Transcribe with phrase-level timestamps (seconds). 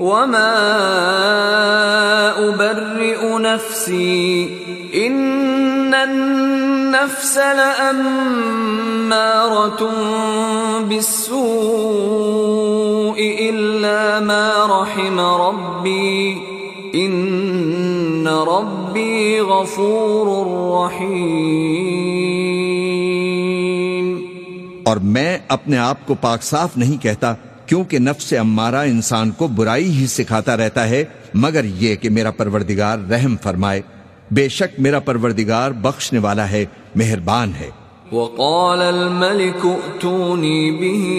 [0.00, 0.54] وما
[2.48, 4.50] أبرئ نفسي
[5.06, 8.72] إن النفس لأمارة
[10.88, 11.44] بالسوء
[13.18, 16.36] إلا ما رحم ربي
[16.94, 20.26] إن ربي غفور
[20.84, 21.84] رحيم
[24.84, 27.34] اور میں اپنے آپ کو پاک صاف نہیں کہتا
[27.66, 31.04] کیونکہ نفس امارہ انسان کو برائی ہی سکھاتا رہتا ہے،
[31.34, 33.80] مگر یہ کہ میرا پروردگار رحم فرمائے۔
[34.30, 36.64] بے شک میرا پروردگار بخشنے والا ہے،
[36.94, 37.70] مہربان ہے۔
[38.12, 41.12] وقال الملك ائتوني به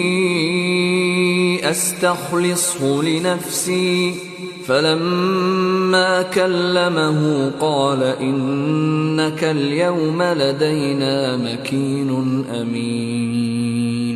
[1.70, 4.10] استخلصه لنفسي،
[4.66, 12.10] فلما كلمه قال انك اليوم لدينا مكين
[12.60, 14.15] امين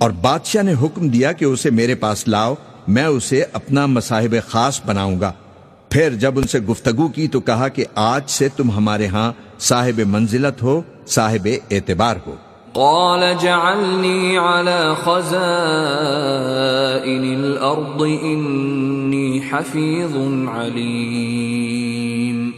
[0.00, 2.54] اور بادشاہ نے حکم دیا کہ اسے میرے پاس لاؤ
[2.88, 5.32] میں اسے اپنا مصاحب خاص بناؤں گا۔
[5.90, 10.00] پھر جب ان سے گفتگو کی تو کہا کہ آج سے تم ہمارے ہاں صاحب
[10.06, 12.34] منزلت ہو صاحب اعتبار ہو۔
[12.72, 20.16] قال جعلني على خزائن الارض اني حفيظ
[20.56, 22.50] عليم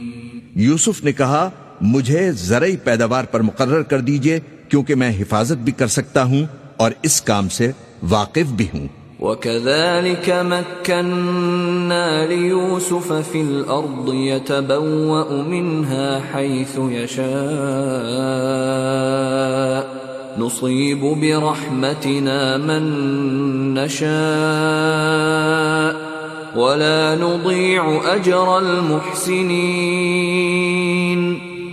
[0.54, 5.86] یوسف نے کہا مجھے زرعی پیداوار پر مقرر کر دیجیے کیونکہ میں حفاظت بھی کر
[5.86, 7.72] سکتا ہوں۔ اور اس کام سے
[8.08, 8.86] واقف بھی ہوں۔
[9.20, 17.22] وكذلك مكنا ليوسف في الارض يتبوأ منها حيث يشاء
[20.38, 22.82] نصيب برحمتنا من
[23.74, 24.12] نشاء
[26.58, 29.42] ولا نضيع اجر المحسنين۔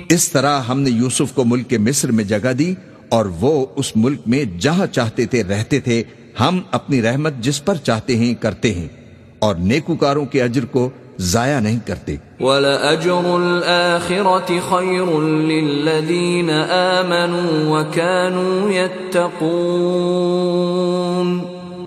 [0.09, 2.73] اس طرح ہم نے یوسف کو ملک مصر میں جگہ دی
[3.09, 6.03] اور وہ اس ملک میں جہاں چاہتے تھے رہتے تھے
[6.39, 8.87] ہم اپنی رحمت جس پر چاہتے ہیں کرتے ہیں
[9.39, 19.59] اور نیکوکاروں کے اجر کو ضائع نہیں کرتے۔ وَلَأَجْرُ الْآخِرَةِ خَيْرٌ لِّلَّذِينَ آمَنُوا وَكَانُوا يَتَّقُونَ۔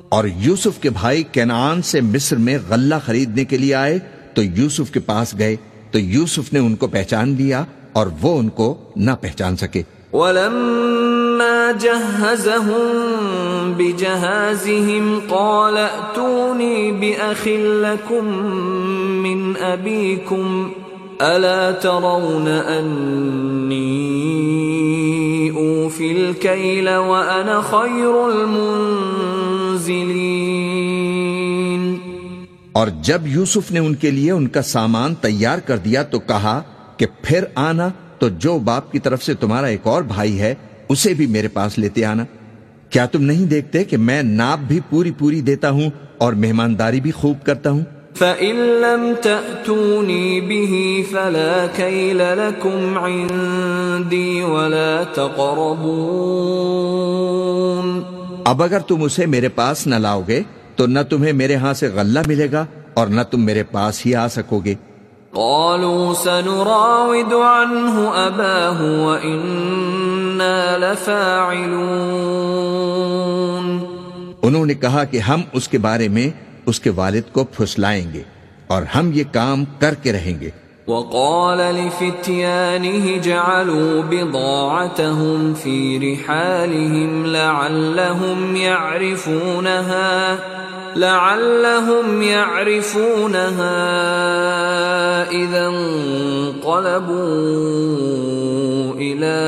[0.09, 4.00] اور یوسف کے بھائی کینعان سے مصر میں غلہ خریدنے کے لیے آئے
[4.34, 5.56] تو یوسف کے پاس گئے
[5.91, 9.84] تو یوسف نے ان کو پہچان لیا اور وہ ان کو نہ پہچان سکے۔
[10.14, 11.11] ولما
[11.74, 18.25] جهزهم بجهازهم قال ائتوني بأخ لكم
[19.24, 20.72] من أبيكم
[21.22, 23.81] ألا ترون أني
[25.52, 28.29] أوفي الكيل وأنا خير
[30.91, 32.00] المنزلين
[32.73, 36.62] اور جب یوسف نے ان کے لیے ان کا سامان تیار کر دیا تو کہا
[36.97, 40.53] کہ پھر آنا تو جو باپ کی طرف سے تمہارا ایک اور بھائی ہے
[40.91, 42.25] اسے بھی میرے پاس لیتے آنا۔
[42.90, 47.12] کیا تم نہیں دیکھتے کہ میں ناپ بھی پوری پوری دیتا ہوں اور مہمانداری بھی
[47.12, 47.84] خوب کرتا ہوں؟
[48.16, 58.00] فَإِن لَّمْ تَأْتُونِي بِهِ فَلَا كَيْلَ لَكُمْ عِندِي وَلَا تَقْرَبُونَ۔
[58.46, 60.41] اب اگر تم اسے میرے پاس نہ لاؤ گے
[60.75, 64.16] تو نہ تمہیں میرے ہاں سے غلہ ملے گا اور نہ تم میرے پاس ہی
[64.16, 64.75] آ سکو گے۔
[65.34, 71.72] قالوا سنراود عنه أباه وإنا لفاعلون.
[74.44, 76.30] انہوں نے کہا کہ ہم اس کے بارے میں
[76.66, 78.22] اس کے والد کو پھسلائیں گے
[78.68, 80.50] اور ہم یہ کام کر کے رہیں گے۔
[80.88, 90.36] وقال لفتيانه جعلوا بضاعتهم في رحالهم لعلهم يعرفونها.
[90.96, 93.81] لعلهم يعرفونها
[95.31, 97.19] إذا انقلبوا
[99.00, 99.40] إلى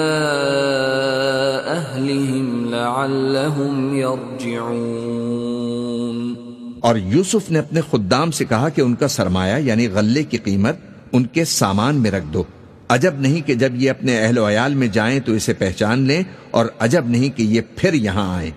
[1.77, 6.33] أهلهم لعلهم يرجعون.
[6.81, 10.75] اور یوسف نے اپنے خدام سے کہا کہ ان کا سرمایہ یعنی غلے کی قیمت
[11.11, 12.43] ان کے سامان میں رکھ دو۔
[12.89, 16.23] عجب نہیں کہ جب یہ اپنے اہل و عیال میں جائیں تو اسے پہچان لیں
[16.51, 18.51] اور عجب نہیں کہ یہ پھر یہاں آئیں۔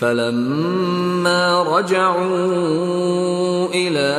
[0.00, 4.14] فلما رجعوا إلى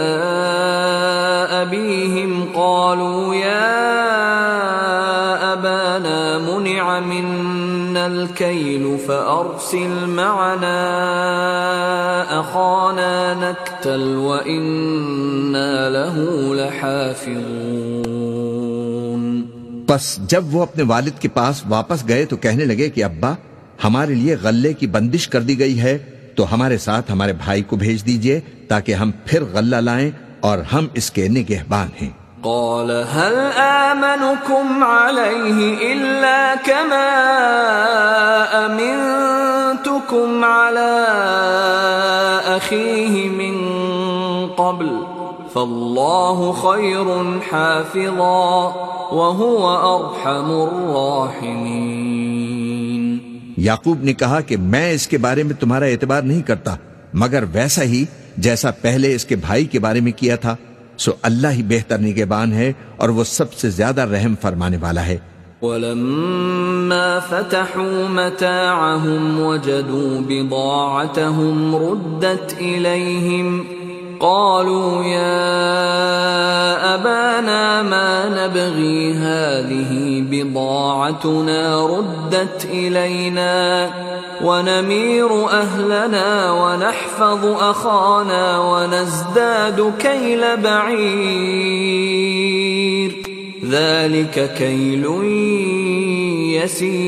[1.62, 3.80] أبيهم قالوا يا
[5.54, 10.80] أبانا منع منا الكيل فأرسل معنا
[12.40, 16.16] أخانا نكتل وإنا له
[16.56, 17.90] لحافظون.
[19.88, 23.34] پس جب وہ اپنے والد کے پاس واپس گئے تو کہنے لگے کہ ابا
[23.84, 25.98] ہمارے لیے غلے کی بندش کر دی گئی ہے،
[26.36, 30.88] تو ہمارے ساتھ ہمارے بھائی کو بھیج دیجیے تاکہ ہم پھر غلہ لائیں اور ہم
[30.94, 32.10] اس کے نگہبان ہیں۔
[32.42, 37.10] قال، هل آمنكم عليه إلا كما
[38.66, 41.06] أمنتكم على
[42.58, 43.68] أخيه من
[44.56, 44.88] قبل؟
[45.54, 47.06] فالله خير
[47.52, 48.70] حافظا
[49.12, 52.29] وهو أرحم الراحمين۔
[53.60, 56.76] یعقوب نے کہا کہ میں اس کے بارے میں تمہارا اعتبار نہیں کرتا،
[57.14, 58.06] مگر ویسا ہی
[58.38, 60.56] جیسا پہلے اس کے بھائی کے بارے میں کیا تھا،
[60.98, 65.18] سو اللہ ہی بہتر نگہبان ہے اور وہ سب سے زیادہ رحم فرمانے والا ہے۔
[65.62, 73.89] ولما فتحوا متاعهم وجدوا بضاعتهم ردت إليهم
[74.20, 75.46] قالوا يا
[76.94, 83.88] أبانا ما نبغي هذه بضاعتنا ردت إلينا
[84.42, 85.30] ونمير
[85.62, 91.00] أهلنا ونحفظ أخانا ونزداد كيل بعير.
[93.72, 95.06] ذلك كيل
[96.56, 97.00] يسير.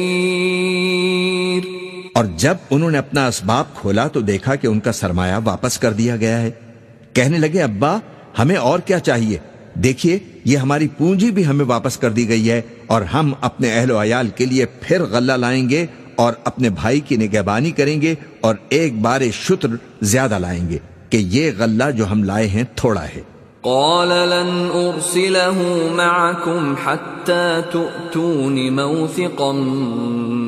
[2.14, 5.94] اور جب انہوں نے اپنا اسباب کھولا تو دیکھا کہ ان کا سرمایہ واپس کر
[5.94, 6.71] دیا گیا ہے۔
[7.14, 7.98] کہنے لگے، ابا،
[8.40, 9.38] ہمیں اور کیا چاہیے؟
[9.74, 13.92] دیکھیے، یہ ہماری پونجی بھی ہمیں واپس کر دی گئی ہے اور ہم اپنے اہل
[13.92, 15.86] و عیال کے لیے پھر غلہ لائیں گے
[16.16, 19.70] اور اپنے بھائی کی نگہبانی کریں گے اور ایک بار شتر
[20.02, 20.78] زیادہ لائیں گے
[21.10, 23.22] کہ یہ غلہ جو ہم لائے ہیں تھوڑا ہے.
[23.64, 25.62] قال لن أرسله
[25.96, 29.52] معكم حتى تؤتون موثقا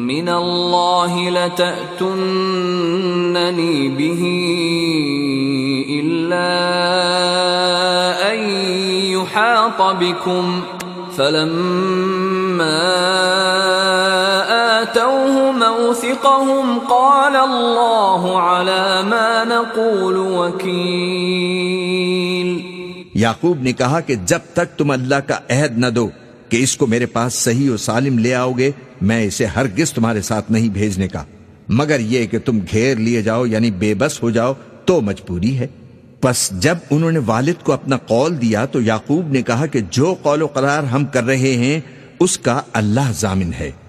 [0.04, 2.10] من الله لتأتنني
[3.90, 4.24] به
[5.90, 6.50] إلا
[8.32, 8.40] أن
[9.16, 10.62] يحاط بكم
[11.18, 12.82] فلما
[14.82, 21.84] آتوه موثقهم قال الله على ما نقول وكيل
[23.16, 26.08] يعقوب نے کہا کہ جب تک تم اللہ کا عہد نہ دو
[26.54, 28.72] کہ اس کو میرے پاس صحیح و سالم لے آؤ گے،
[29.02, 31.24] میں اسے ہرگز تمہارے ساتھ نہیں بھیجنے کا۔
[31.70, 34.54] مگر یہ کہ تم گھیر لیے جاؤ یعنی بے بس ہو جاؤ،
[34.86, 35.68] تو مجبوری ہے۔
[36.22, 40.16] پس جب انہوں نے والد کو اپنا قول دیا، تو یعقوب نے کہا کہ جو
[40.22, 41.80] قول و قرار ہم کر رہے ہیں،
[42.20, 43.72] اس کا اللہ ضامن ہے۔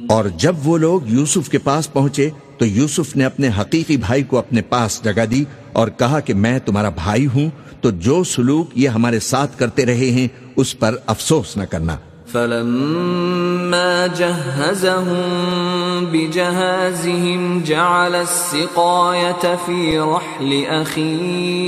[0.09, 4.37] اور جب وہ لوگ یوسف کے پاس پہنچے تو یوسف نے اپنے حقیقی بھائی کو
[4.37, 7.49] اپنے پاس جگہ دی اور کہا کہ میں تمہارا بھائی ہوں
[7.82, 10.27] تو جو سلوک یہ ہمارے ساتھ کرتے رہے ہیں
[10.58, 11.96] اس پر افسوس نہ کرنا
[12.34, 15.25] فلما جهزهم
[16.13, 21.65] بجهازهم جعل السقاية في رحل أخيه.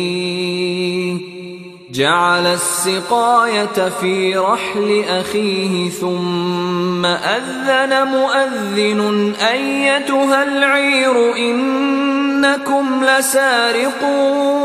[1.91, 14.57] جعل السقاية في رحل أخيه ثم أذن مؤذن أيتها العير إنكم لسارقون.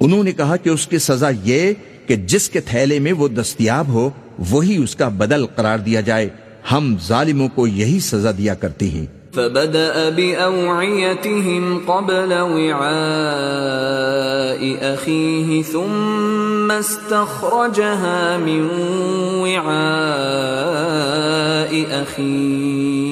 [0.00, 1.72] انہوں نے کہا کہ اس کی سزا یہ
[2.06, 4.10] کہ جس کے تھیلے میں وہ دستیاب ہو
[4.50, 6.28] وہی اس کا بدل قرار دیا جائے۔
[6.72, 12.82] ہم ظالموں کو یہی سزا دیا کرتے ہیں۔ فبدأ بأوعيتهم قبل وعاء
[14.96, 18.68] أخيه ثم استخرجها من
[19.40, 19.92] وعاء
[22.04, 23.11] أخيه.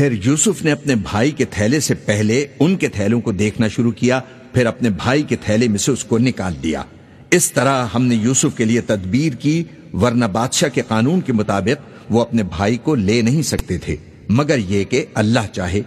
[0.00, 3.90] پھر یوسف نے اپنے بھائی کے تھیلے سے پہلے ان کے تھیلوں کو دیکھنا شروع
[3.90, 4.20] کیا،
[4.52, 6.82] پھر اپنے بھائی کے تھیلے میں سے اس کو نکال دیا۔
[7.30, 11.90] اس طرح ہم نے یوسف کے لیے تدبیر کی، ورنہ بادشاہ کے قانون کے مطابق
[12.10, 13.96] وہ اپنے بھائی کو لے نہیں سکتے تھے۔
[14.28, 15.80] مگر یہ کہ اللہ چاہے۔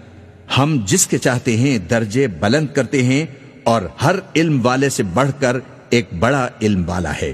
[0.58, 3.25] ہم جس کے چاہتے ہیں درجے بلند کرتے ہیں
[3.63, 5.58] اور ہر علم والے سے بڑھ کر
[5.89, 7.34] ایک بڑا علم والا ہے۔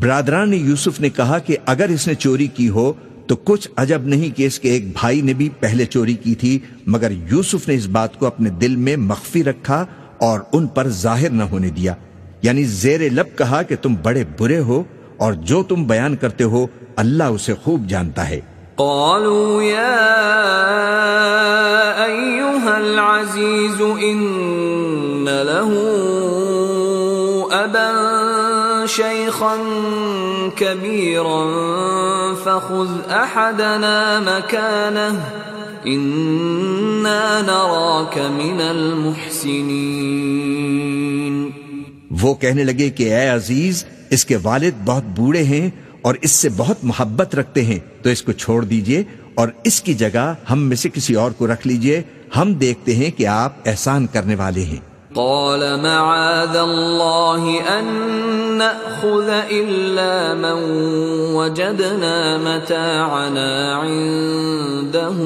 [0.00, 2.92] برادران یوسف نے کہا کہ اگر اس نے چوری کی ہو
[3.26, 6.58] تو کچھ عجب نہیں کہ اس کے ایک بھائی نے بھی پہلے چوری کی تھی،
[6.86, 9.86] مگر یوسف نے اس بات کو اپنے دل میں مخفی رکھا
[10.20, 11.94] اور ان پر ظاہر نہ ہونے دیا۔
[12.42, 14.82] یعنی زیر لب کہا کہ تم بڑے برے ہو
[15.16, 18.40] اور جو تم بیان کرتے ہو، اللہ اسے خوب جانتا ہے۔
[18.76, 20.12] قالوا يا
[22.06, 25.82] أيها العزيز إن له
[27.64, 28.45] أبا
[28.88, 29.56] شيخا
[30.54, 31.54] كبيرا
[32.44, 35.18] فخذ أحدنا مكانه،
[35.86, 41.50] إنا نراك من المحسنين.
[42.10, 45.70] وہ کہنے لگے کہ اے عزیز، اس کے والد بہت بوڑھے ہیں
[46.02, 49.02] اور اس سے بہت محبت رکھتے ہیں، تو اس کو چھوڑ دیجیے
[49.34, 52.02] اور اس کی جگہ ہم میں سے کسی اور کو رکھ لیجیے،
[52.36, 57.84] ہم دیکھتے ہیں کہ آپ احسان کرنے والے ہیں۔ قال معاذ الله أن
[58.58, 60.62] نأخذ إلا من
[61.34, 65.16] وجدنا متاعنا عنده.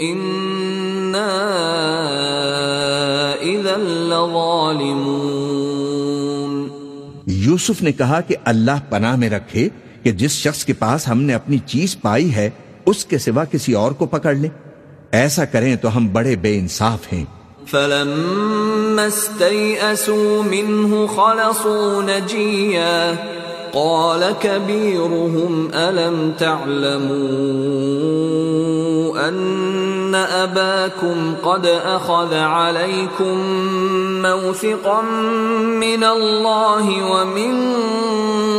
[0.00, 1.28] إنا
[3.44, 6.68] إذا لظالمون.
[7.26, 9.68] یوسف نے کہا کہ اللہ پناہ میں رکھے
[10.02, 12.50] کہ جس شخص کے پاس ہم نے اپنی چیز پائی ہے،
[12.86, 14.50] اس کے سوا کسی اور کو پکڑ لیں
[15.12, 17.24] ایسا کریں تو ہم بڑے بے انصاف ہیں۔
[17.70, 23.16] فلما استيئسوا منه خلصوا نجيا.
[23.72, 27.18] قال كبيرهم ألم تعلموا
[29.28, 33.38] أن أباكم قد أخذ عليكم
[34.22, 35.02] موثقا
[35.62, 37.72] من الله ومن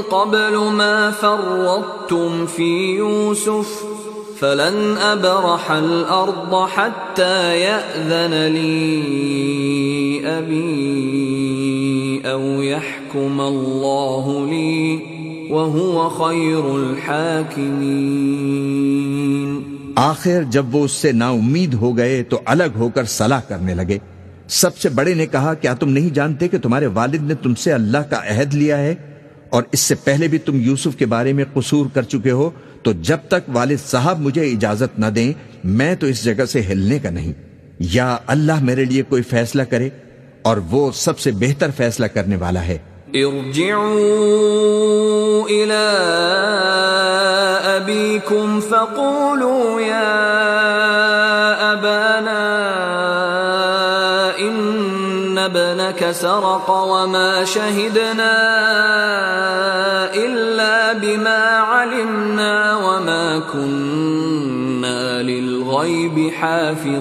[0.01, 3.98] قبل ما فرطتم في يوسف ۖ؟
[4.39, 14.99] فلن ابرح الارض حتى ياذن لي ابي او يحكم الله لي
[15.49, 19.63] وهو خير الحاكمين۔
[19.95, 23.73] آخر جب وہ اس سے نا امید ہو گئے تو الگ ہو کر صلاح کرنے
[23.73, 23.97] لگے۔
[24.47, 27.73] سب سے بڑے نے کہا، کیا تم نہیں جانتے کہ تمہارے والد نے تم سے
[27.73, 28.95] اللہ کا عہد لیا ہے؟
[29.49, 32.49] اور اس سے پہلے بھی تم یوسف کے بارے میں قصور کر چکے ہو
[32.83, 35.33] تو جب تک والد صاحب مجھے اجازت نہ دیں،
[35.63, 37.33] میں تو اس جگہ سے ہلنے کا نہیں۔
[37.79, 39.89] یا اللہ میرے لیے کوئی فیصلہ کرے،
[40.41, 42.77] اور وہ سب سے بہتر فیصلہ کرنے والا ہے۔
[43.13, 43.85] ارجعوا
[45.49, 45.85] الى
[47.75, 50.25] ابيكم فقولوا يا
[55.39, 58.33] ان ابنك سرق وما شهدنا
[60.13, 66.97] الا بما علمنا وما كنا للغيب حافظين۔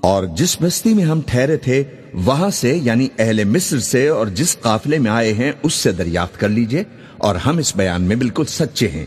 [0.00, 4.60] اور جس بستی میں ہم ٹھہرے تھے وہاں سے یعنی اہل مصر سے اور جس
[4.60, 6.82] قافلے میں آئے ہیں اس سے دریافت کر لیجیے
[7.18, 9.06] اور ہم اس بیان میں بالکل سچے ہیں۔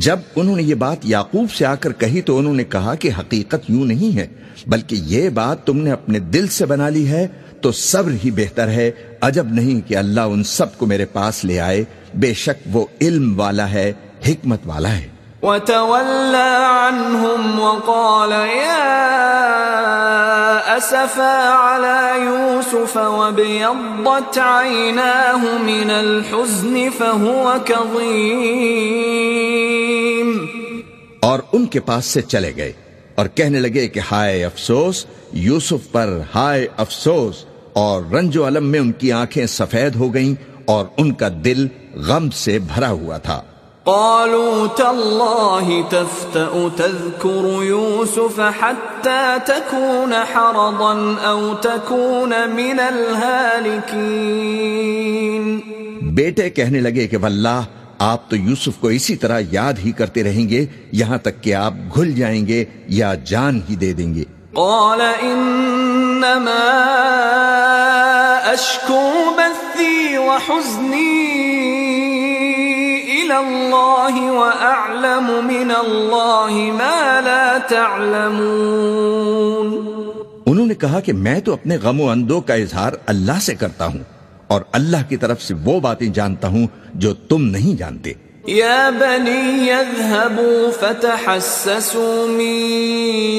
[0.00, 3.10] جب انہوں نے یہ بات یعقوب سے آ کر کہی تو انہوں نے کہا کہ
[3.18, 4.26] حقیقت یوں نہیں ہے،
[4.66, 7.26] بلکہ یہ بات تم نے اپنے دل سے بنا لی ہے
[7.60, 11.60] تو صبر ہی بہتر ہے۔ عجب نہیں کہ اللہ ان سب کو میرے پاس لے
[11.60, 13.92] آئے، بے شک وہ علم والا ہے،
[14.28, 15.08] حکمت والا ہے۔
[15.42, 18.96] وتولى عنهم وقال يا
[20.76, 29.85] أسفا على يوسف وابيضت عيناه من الحزن فهو كظيم
[31.26, 32.72] اور ان کے پاس سے چلے گئے
[33.14, 38.80] اور کہنے لگے کہ ہائے افسوس یوسف پر ہائے افسوس اور رنج و علم میں
[38.80, 40.34] ان کی آنکھیں سفید ہو گئیں
[40.64, 43.42] اور ان کا دل غم سے بھرا ہوا تھا۔
[43.84, 55.60] قالوا تالله تفتأ تذكر يوسف حتى تكون حرضا أو تكون من الهالكين۔
[56.02, 57.62] بیٹے کہنے لگے کہ واللہ
[57.98, 61.74] آپ تو یوسف کو اسی طرح یاد ہی کرتے رہیں گے یہاں تک کہ آپ
[61.94, 66.82] گھل جائیں گے یا جان ہی دے دیں گے۔ قال انما
[68.46, 71.40] اشكو بثي وحزني
[73.20, 79.84] الى الله واعلم من الله ما لا تعلمون۔
[80.46, 83.86] انہوں نے کہا کہ میں تو اپنے غم و اندو کا اظہار اللہ سے کرتا
[83.86, 84.15] ہوں۔
[84.46, 88.12] اور اللہ کی طرف سے وہ باتیں جانتا ہوں جو تم نہیں جانتے۔
[88.48, 92.54] يا بني يذهبوا فتحسسوا من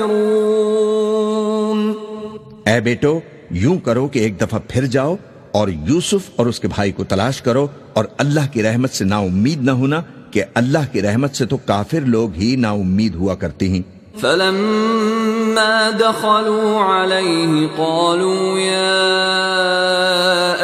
[2.67, 3.19] اے بیٹو
[3.65, 5.15] یوں کرو کہ ایک دفعہ پھر جاؤ
[5.51, 9.17] اور یوسف اور اس کے بھائی کو تلاش کرو اور اللہ کی رحمت سے نا
[9.17, 13.35] امید نہ ہونا کہ اللہ کی رحمت سے تو کافر لوگ ہی نا امید ہوا
[13.35, 19.01] کرتے ہیں۔ فلما دخلوا عليه قالوا يا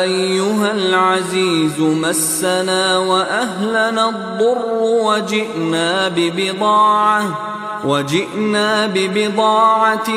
[0.04, 7.48] أيها العزيز مسنا وأهلنا الضر وجئنا ببضاعة
[7.86, 10.10] وجئنا ببضاعة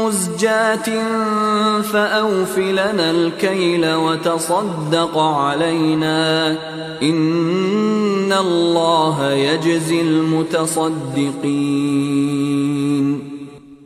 [0.00, 0.88] مزجاة
[1.82, 6.50] فأوف لنا الكيل وتصدق علينا.
[7.02, 11.30] إن الله يجزي المتصدقين.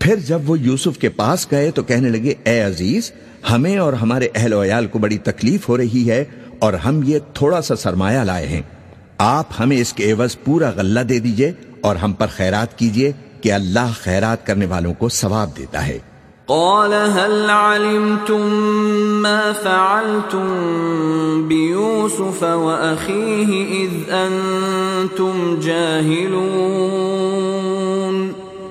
[0.00, 3.12] پھر جب وہ یوسف کے پاس گئے تو کہنے لگے اے عزیز
[3.50, 6.24] ہمیں اور ہمارے اہل و عیال کو بڑی تکلیف ہو رہی ہے
[6.58, 8.62] اور ہم یہ تھوڑا سا سرمایہ لائے ہیں۔
[9.18, 13.52] آپ ہمیں اس کے عوض پورا غلہ دے دیجیے اور ہم پر خیرات کیجیے کہ
[13.52, 15.98] اللہ خیرات کرنے والوں کو ثواب دیتا ہے۔
[16.46, 18.42] قال هل علمتم
[19.22, 20.48] ما فعلتم
[21.48, 28.03] بيوسف وأخيه إذ أنتم جاهلون؟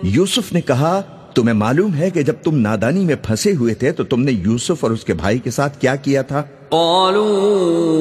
[0.04, 1.02] یوسف نے کہا،
[1.36, 4.84] تمہیں معلوم ہے کہ جب تم نادانی میں پھنسے ہوئے تھے تو تم نے یوسف
[4.84, 7.94] اور اس کے بھائی کے ساتھ کیا کیا تھا؟ قالوا،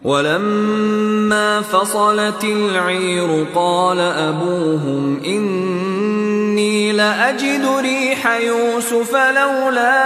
[0.04, 10.02] ولما فصلت العير قال أبوهم إني لأجد ريح يوسف لولا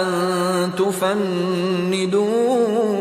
[0.00, 0.06] أن
[0.76, 2.97] تفندون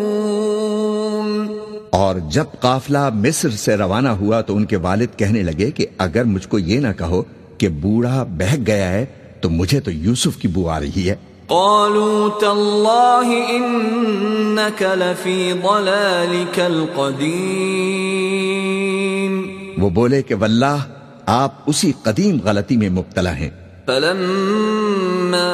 [1.90, 6.24] اور جب قافلہ مصر سے روانہ ہوا تو ان کے والد کہنے لگے کہ اگر
[6.24, 7.24] مجھ کو یہ نہ کہو
[7.58, 9.06] کہ بوڑھا بہک گیا ہے
[9.42, 11.16] تو مجھے تو یوسف کی بو آ رہی ہے۔
[11.48, 19.42] قالوا تالله إنك لفي ضلالك القديم
[19.78, 20.78] وہ بولے کہ واللہ
[21.26, 23.50] آپ اسی قدیم غلطی میں مبتلا ہیں۔
[23.86, 25.54] فلما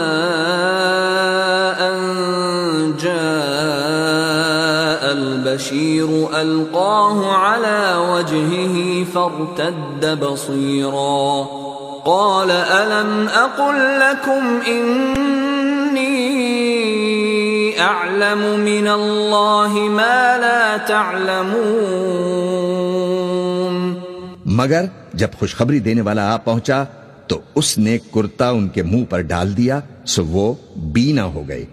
[1.79, 4.42] أن جاء
[5.13, 11.47] البشير ألقاه على وجهه فارتد بصيرا.
[12.05, 16.13] قال، ألم أقل لكم إني
[17.79, 21.53] أعلم من الله ما لا تعلمون؟
[24.45, 26.83] مگر جب خوشخبری دینے والا آ پہنچا،
[27.27, 31.65] تو اس نے کرتا ان کے منہ پر ڈال دیا، سو وہ بینا ہو گئے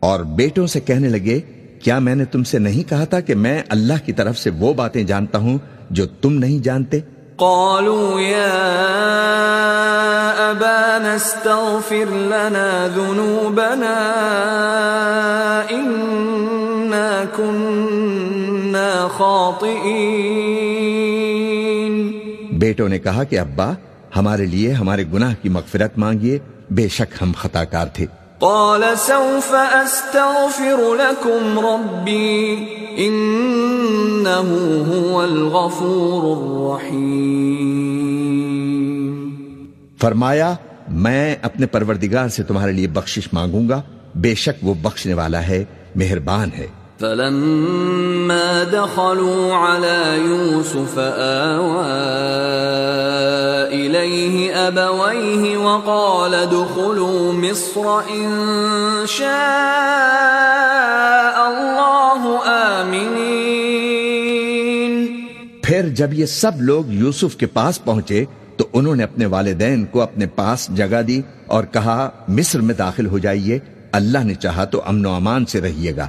[0.00, 1.40] اور بیٹوں سے کہنے لگے
[1.80, 4.74] کیا میں نے تم سے نہیں کہا تھا کہ میں اللہ کی طرف سے وہ
[4.74, 5.58] باتیں جانتا ہوں
[5.90, 7.00] جو تم نہیں جانتے؟
[7.36, 8.62] قالوا يا
[10.50, 13.94] أبانا استغفر لنا ذنوبنا
[15.70, 19.76] إنا كنا خاطئين.
[22.52, 23.72] بیٹوں نے کہا کہ ابا
[24.16, 26.38] ہمارے لیے ہمارے گناہ کی مغفرت مانگیے
[26.70, 28.06] بے شک ہم خطا کار تھے۔
[28.38, 32.56] قال سوف استغفر لكم ربي
[32.96, 34.42] انه
[34.94, 37.66] هو الغفور الرحيم.
[40.00, 40.54] فرمایا،
[40.88, 43.82] میں اپنے پروردگار سے تمہارے لیے بخشش مانگوں گا،
[44.14, 46.66] بے شک وہ بخشنے والا ہے، مہربان ہے۔
[47.00, 51.84] فلما دخلوا على يوسف آوى
[53.72, 54.36] إليه
[54.68, 58.30] أبويه وقال ادخلوا مصر إن
[59.06, 59.26] شاء
[61.48, 63.46] الله آمنين.
[65.62, 68.24] پھر جب یہ سب لوگ یوسف کے پاس پہنچے
[68.56, 73.06] تو انہوں نے اپنے والدین کو اپنے پاس جگہ دی اور کہا، مصر میں داخل
[73.06, 73.58] ہو جائیے،
[73.92, 76.08] اللہ نے چاہا تو امن و امان سے رہیے گا۔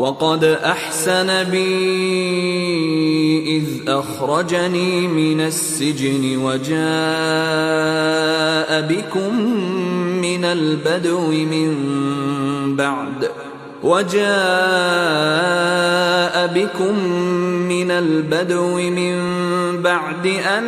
[0.00, 1.76] وقد أحسن بي
[3.56, 6.80] إذ أخرجني من السجن وجاء
[8.80, 9.40] بكم
[10.20, 11.76] من البدو من
[12.76, 13.30] بعد
[13.82, 14.20] وجاء
[16.54, 17.04] بكم
[17.68, 19.16] من البدو من
[19.82, 20.64] بعد أن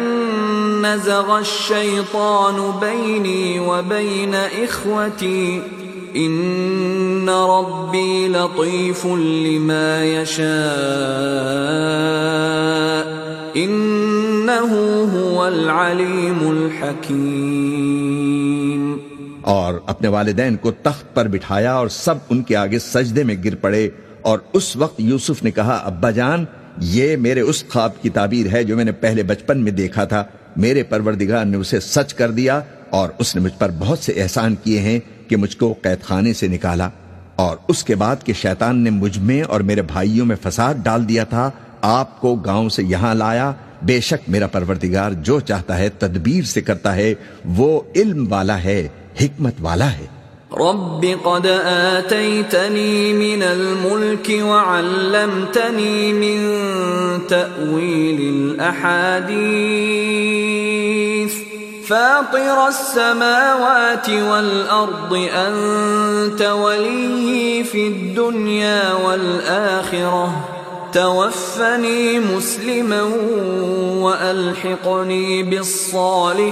[0.86, 5.62] نزغ الشيطان بيني وبين إخوتي
[6.14, 10.42] ان ربی لطیف لما یشاء
[13.54, 14.74] انه
[15.14, 18.96] هو العلیم الحکیم
[19.42, 23.54] اور اپنے والدین کو تخت پر بٹھایا اور سب ان کے آگے سجدے میں گر
[23.54, 23.88] پڑے
[24.22, 26.44] اور اس وقت یوسف نے کہا، ابا جان،
[26.78, 30.24] یہ میرے اس خواب کی تعبیر ہے جو میں نے پہلے بچپن میں دیکھا تھا۔
[30.56, 34.54] میرے پروردگار نے اسے سچ کر دیا اور اس نے مجھ پر بہت سے احسان
[34.64, 35.00] کیے ہیں۔
[35.32, 36.88] کہ مجھ کو قید خانے سے نکالا
[37.36, 41.08] اور اس کے بعد کہ شیطان نے مجھ میں اور میرے بھائیوں میں فساد ڈال
[41.08, 45.88] دیا تھا، آپ کو گاؤں سے یہاں لایا۔ بے شک میرا پروردگار جو چاہتا ہے،
[45.88, 47.14] تدبیر سے کرتا ہے۔
[47.44, 48.88] وہ علم والا ہے،
[49.20, 50.06] حکمت والا ہے۔
[50.52, 56.58] رب قد آتيتني من الملك وعلمتني من
[57.28, 61.21] تأويل الأحاديث۔
[61.92, 70.28] فاطر السماوات والأرض، أنت ولي في الدنيا والآخرة.
[70.92, 73.02] توفني مسلما
[74.04, 76.48] وألحقني بالصالحين.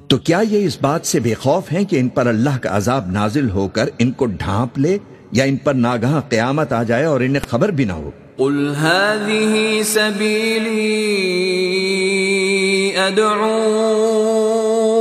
[0.09, 3.11] تو کیا یہ اس بات سے بے خوف ہیں کہ ان پر اللہ کا عذاب
[3.11, 4.99] نازل ہو کر ان کو ڈھانپ لے
[5.33, 9.83] یا ان پر ناگہاں قیامت آ جائے اور انہیں خبر بھی نہ ہو؟ قل هذه
[9.83, 10.69] سبيلي
[13.07, 13.51] ادعو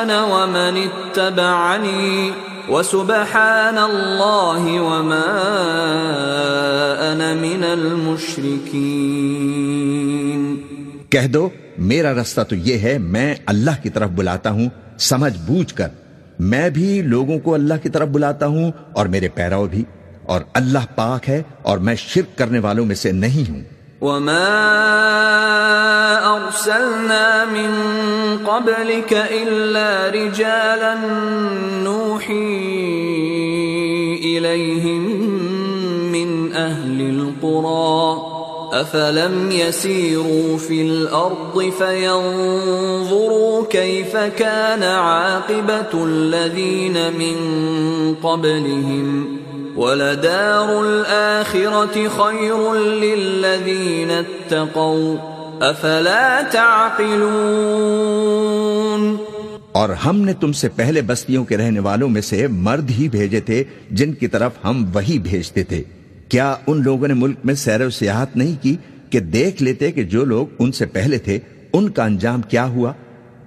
[0.00, 2.32] انا ومن اتبعني.
[2.68, 5.32] وسبحان الله وما
[8.22, 9.06] المشركين
[11.10, 15.74] کہہ دو میرا رستہ تو یہ ہے میں اللہ کی طرف بلاتا ہوں سمجھ بوجھ
[15.74, 15.88] کر۔
[16.38, 19.84] میں بھی لوگوں کو اللہ کی طرف بلاتا ہوں اور میرے پیرو بھی۔
[20.22, 23.60] اور اللہ پاک ہے اور میں شرک کرنے والوں میں سے نہیں ہوں۔
[24.00, 24.48] وما
[26.24, 27.72] ارسلنا من
[28.46, 30.94] قبلك الا رجالا
[31.82, 32.62] نوحي
[34.36, 35.01] اليهم
[37.52, 38.32] نفورا
[38.80, 47.36] افلم يسيروا في الأرض فينظروا كيف كان عاقبه الذين من
[48.22, 49.38] قبلهم
[49.76, 55.16] ولدار الاخره خير للذين اتقوا
[55.60, 57.42] افلا تعقلون
[59.72, 63.40] اور ہم نے تم سے پہلے بستیوں کے رہنے والوں میں سے مرد ہی بھیجے
[63.40, 63.58] تھے
[63.90, 65.82] جن کی طرف ہم وہی بھیجتے تھے۔
[66.32, 68.74] کیا ان لوگوں نے ملک میں سیر و سیاحت نہیں کی
[69.10, 71.38] کہ دیکھ لیتے کہ جو لوگ ان سے پہلے تھے،
[71.72, 72.92] ان کا انجام کیا ہوا؟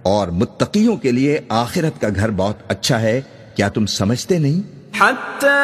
[0.04, 3.22] اور متقیوں کے لیے آخرت کا گھر بہت اچھا ہے،
[3.56, 4.60] کیا تم سمجھتے نہیں؟
[5.00, 5.62] حتى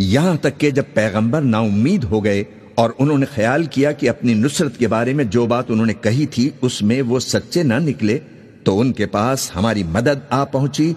[0.00, 2.44] یہاں تک کہ جب پیغمبر نا امید ہو گئے
[2.74, 5.94] اور انہوں نے خیال کیا کہ اپنی نصرت کے بارے میں جو بات انہوں نے
[5.94, 8.18] کہی تھی، اس میں وہ سچے نہ نکلے،
[8.64, 10.92] تو ان کے پاس ہماری مدد آ پہنچی۔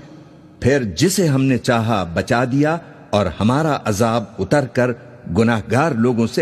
[0.59, 2.77] پھر جسے ہم نے چاہا بچا دیا
[3.09, 4.89] اور ہمارا عذاب اتر کر
[5.37, 6.41] گناہگار لوگوں سے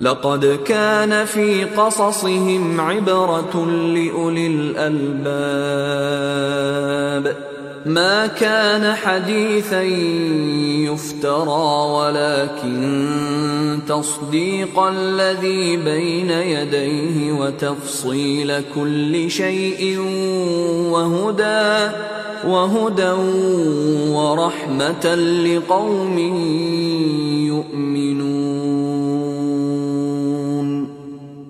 [0.00, 5.92] لقد كان في قصصهم عبرة لأولي الألباب
[7.86, 9.82] ما كان حديثا
[10.90, 19.98] يفترى ولكن تصديق الذي بين يديه وتفصيل كل شيء
[20.92, 21.90] وهدى
[22.46, 23.10] وهدى
[24.12, 26.18] ورحمة لقوم
[27.46, 28.22] يؤمنون.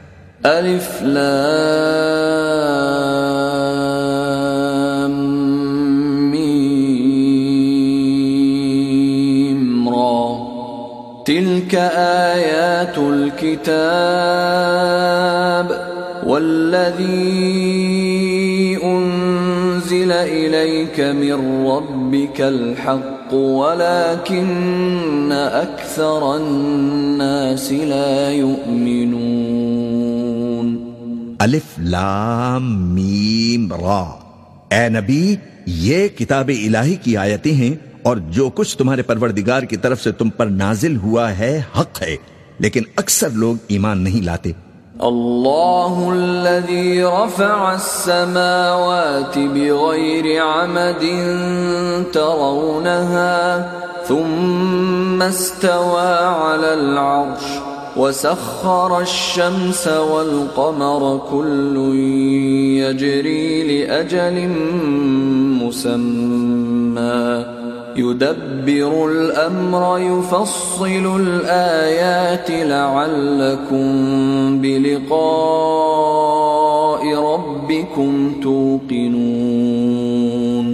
[0.43, 2.36] الف لام۔
[11.57, 11.75] تلك
[12.35, 13.87] آيات الكتاب
[16.27, 17.07] والذي
[18.83, 29.27] أنزل إليك من ربك الحق ولكن أكثر الناس لا يؤمنون.
[31.41, 34.05] ألف لام میم را.
[34.69, 40.03] اے نبی یہ کتاب الہی کی آیتیں ہیں اور جو کچھ تمہارے پروردگار کی طرف
[40.03, 42.15] سے تم پر نازل ہوا ہے، حق ہے۔
[42.59, 44.51] لیکن اکثر لوگ ایمان نہیں لاتے۔
[44.99, 51.03] الله الذي رفع السماوات بغير عمد
[52.13, 53.69] ترونها
[54.07, 57.57] ثم استوى على العرش
[57.97, 61.91] وسخر الشمس والقمر كل
[62.79, 64.47] يجري لأجل
[65.63, 67.56] مسمى۔
[67.97, 80.73] يدبر الأمر، يفصل الآيات لعلكم بلقاء ربكم توقنون۔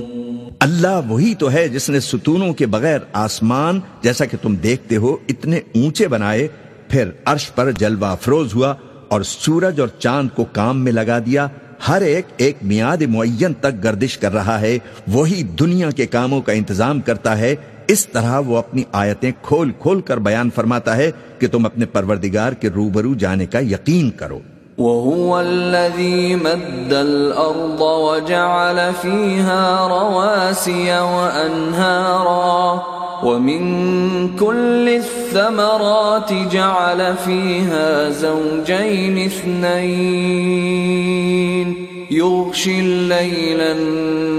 [0.59, 5.17] اللہ وہی تو ہے جس نے ستونوں کے بغیر آسمان جیسا کہ تم دیکھتے ہو
[5.29, 6.47] اتنے اونچے بنائے،
[6.87, 8.73] پھر عرش پر جلوہ افروز ہوا
[9.07, 11.47] اور سورج اور چاند کو کام میں لگا دیا۔
[11.87, 16.51] ہر ایک ایک میاد معین تک گردش کر رہا ہے، وہی دنیا کے کاموں کا
[16.51, 17.55] انتظام کرتا ہے۔
[17.87, 22.51] اس طرح وہ اپنی آیتیں کھول کھول کر بیان فرماتا ہے کہ تم اپنے پروردگار
[22.51, 24.39] کے روبرو جانے کا یقین کرو۔
[24.77, 33.63] وهو الذي مد الأرض وجعل فيها رواسي وأنهارا۔ ومن
[34.37, 39.83] كل الثمرات جعل فيها زوجين اثنين.
[42.11, 44.33] يغشي الليل النهار.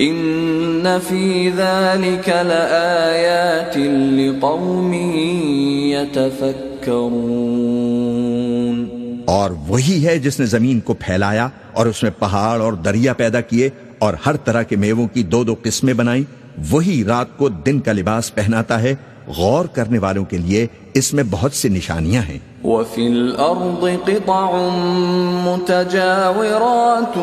[0.00, 3.76] إن في ذلك لآيات
[4.12, 4.94] لقوم
[5.92, 6.46] يتفكرون.
[9.24, 13.40] اور وہی ہے جس نے زمین کو پھیلایا اور اس میں پہاڑ اور دریا پیدا
[13.40, 16.24] کیے اور ہر طرح کے میووں کی دو دو قسمیں بنائی
[16.70, 18.94] وہی رات کو دن کا لباس پہناتا ہے،
[19.36, 24.50] غور کرنے والوں کے لیے اس میں بہت سی نشانیاں ہیں۔ وفي الأرض قطع
[25.46, 27.18] متجاورات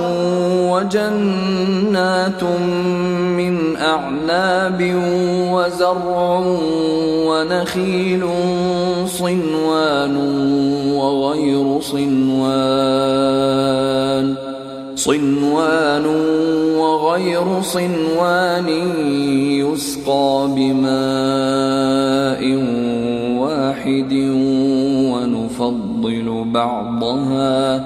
[0.72, 2.44] وجنات
[3.38, 4.82] من أعناب
[5.52, 6.40] وزرع
[7.28, 8.24] ونخيل
[9.18, 10.18] صنوان
[10.94, 14.34] وغير صنوان
[14.98, 16.06] صنوان
[17.04, 18.70] وغير صنوان
[19.60, 20.84] يسقى بماء
[23.40, 24.14] واحد
[25.12, 27.80] ونفضل بعضها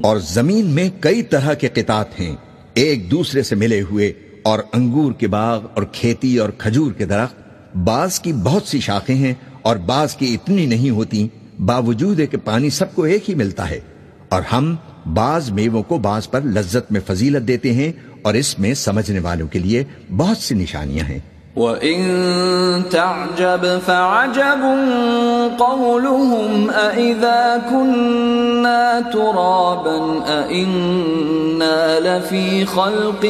[0.03, 2.46] اور زمین میں کئی طرح کے قطعات ہیں۔
[2.77, 4.13] ایک دوسرے سے ملے ہوئے
[4.43, 7.35] اور انگور کے باغ اور کھیتی اور کھجور کے درخت،
[7.77, 12.37] بعض کی بہت سی شاخیں ہیں اور بعض کی اتنی نہیں ہوتی، باوجود ہے کہ
[12.37, 13.81] پانی سب کو ایک ہی ملتا ہے۔
[14.29, 14.77] اور ہم
[15.15, 19.49] بعض میووں کو بعض پر لذت میں فضیلت دیتے ہیں اور اس میں سمجھنے والوں
[19.49, 19.85] کے لیے
[20.17, 21.19] بہت سی نشانیاں ہیں۔
[21.57, 22.01] وَإِن
[22.91, 24.63] تَعْجَبْ فَعَجَبٌ
[25.59, 33.25] قَوْلُهُمْ أَإِذَا كُنَّا تُرَابًا أَإِنَّا لَفِي خَلْقٍ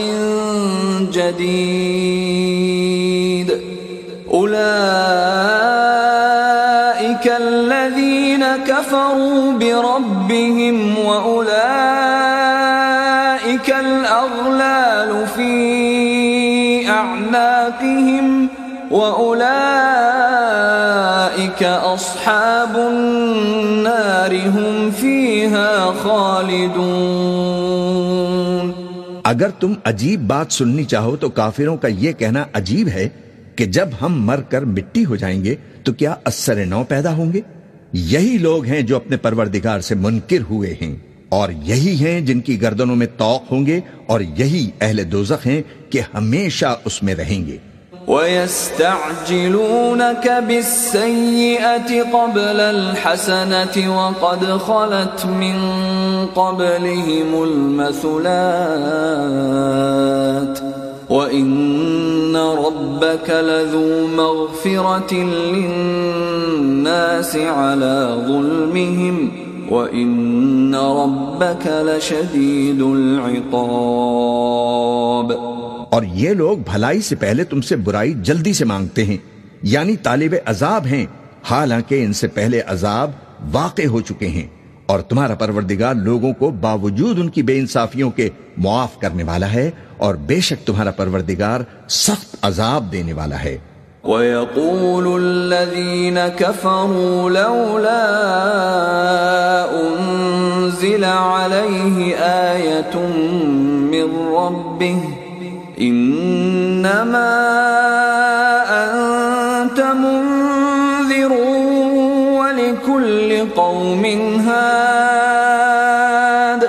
[1.13, 2.17] جَدِيدٍ.
[4.35, 4.57] أُولَئِكَ
[7.41, 12.36] الَّذِينَ كَفَرُوا بِرَبِّهِمْ وَأُولَئِكَ
[17.37, 18.47] فِي أَعْنَاقِهِمْ
[18.91, 28.73] وَأُولَئِكَ أَصْحَابُ النَّارِ هُمْ فِيهَا خَالِدُونَ
[29.25, 33.09] اگر تم عجیب بات سننی چاہو تو کافروں کا یہ کہنا عجیب ہے
[33.57, 37.33] کہ جب ہم مر کر مٹی ہو جائیں گے تو کیا اثر نو پیدا ہوں
[37.33, 37.41] گے؟
[37.93, 42.63] یہی لوگ ہیں جو اپنے پروردگار سے منکر ہوئے ہیں۔ اور یہی ہیں جن کی
[42.63, 47.47] گردنوں میں توق ہوں گے اور یہی اہل دوزخ ہیں کہ ہمیشہ اس میں رہیں
[47.47, 47.57] گے۔
[48.09, 55.57] وَيَسْتَعْجِلُونَكَ بِالسَّيِّئَةِ قَبْلَ الْحَسَنَةِ وَقَدْ خَلَتْ مِن
[56.35, 58.23] قَبْلِهِمُ الْمَثُلَاتِ
[61.13, 65.13] وَإِنَّ رَبَّكَ لَذُو مَغْفِرَةٍ
[65.55, 73.55] لِلنَّاسِ عَلَى ظُلْمِهِمْ وَإِنَّ رَبَّكَ لَشَدِيدُ الْعِقَابِ
[75.95, 79.21] اور یہ لوگ بھلائی سے پہلے تم سے برائی جلدی سے مانگتے ہیں
[79.63, 81.07] یعنی طالب عذاب ہیں،
[81.51, 83.09] حالانکہ ان سے پہلے عذاب
[83.53, 84.49] واقع ہو چکے ہیں،
[84.87, 88.27] اور تمہارا پروردگار لوگوں کو باوجود ان کی بے انصافیوں کے
[88.59, 93.57] معاف کرنے والا ہے، اور بے شک تمہارا پروردگار سخت عذاب دینے والا ہے۔
[94.07, 98.07] وَيَقُولُ الَّذِينَ كَفَرُوا لَوْلَا
[99.83, 102.97] أُنزِلَ عَلَيْهِ آيَةٌ
[103.91, 105.01] مِّن رَّبِّهِ
[105.81, 107.35] إِنَّمَا
[108.85, 111.33] أَنتَ مُنذِرٌ
[112.39, 114.05] وَلِكُلِّ قَوْمٍ
[114.47, 116.63] هَادٍ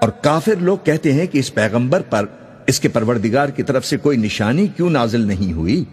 [0.00, 2.24] اور کافر لوگ کہتے ہیں کہ اس پیغمبر پر،
[2.66, 5.84] اس کے پروردگار کی طرف سے کوئی نشانی کیوں نازل نہیں ہوئی؟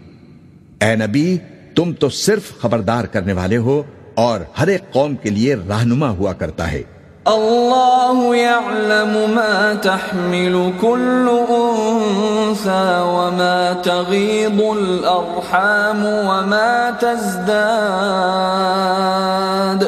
[0.80, 1.38] اے نبی،
[1.74, 3.82] تم تو صرف خبردار کرنے والے ہو
[4.14, 6.82] اور ہر ایک قوم کے لیے رہنما ہوا کرتا ہے۔
[7.24, 19.84] اللہ يعلم ما تحمل كل انثى وما تغيض الارحام وما تزداد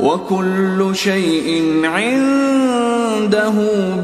[0.00, 3.52] وكل شيء عنده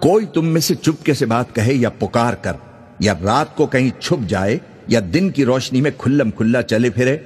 [0.00, 2.56] کوئی تم میں سے چپکے سے بات کہے یا پکار کر
[3.00, 4.56] یا رات کو کہیں چھپ جائے
[4.88, 7.16] یا دن کی روشنی میں کھلم کھلا چلے پھرے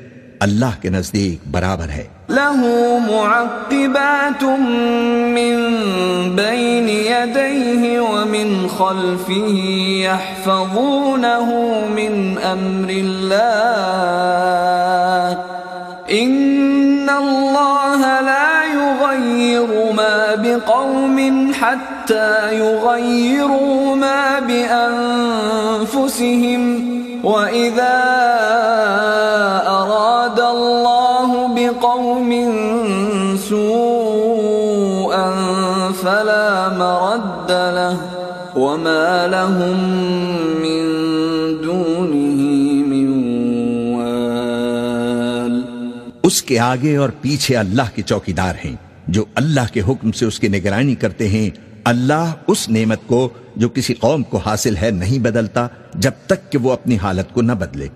[0.45, 2.61] اللہ کے نزدیک برابر ہے له
[3.05, 4.43] معقبات
[5.35, 5.55] من
[6.39, 9.57] بين يديه ومن خلفه
[10.03, 11.47] يحفظونه
[11.95, 13.63] من أمر الله
[16.11, 21.17] إن الله لا يغير ما بقوم
[21.61, 26.23] حتى يغيروا ما بأنفسهم
[27.23, 28.46] وَإِذَا
[38.58, 39.80] وَمَا لَهُم
[40.60, 40.84] مِّن
[41.64, 42.42] دُونِهِ
[42.86, 43.14] مِن
[43.94, 45.88] وَالٍ
[46.22, 48.76] اس کے آگے اور پیچھے اللہ کے چوکیدار ہیں،
[49.08, 51.50] جو اللہ کے حکم سے اس کی نگرانی کرتے ہیں۔
[51.84, 56.58] اللہ اس نعمت کو جو کسی قوم کو حاصل ہے نہیں بدلتا، جب تک کہ
[56.58, 57.88] وہ اپنی حالت کو نہ بدلے۔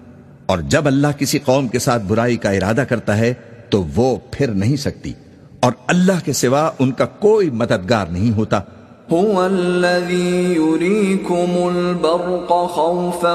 [0.46, 3.34] اور جب اللہ کسی قوم کے ساتھ برائی کا ارادہ کرتا ہے،
[3.70, 5.12] تو وہ پھر نہیں سکتی۔
[5.60, 8.60] اور اللہ کے سوا ان کا کوئی مددگار نہیں ہوتا۔
[9.12, 13.34] هو الذي يريكم البرق خوفا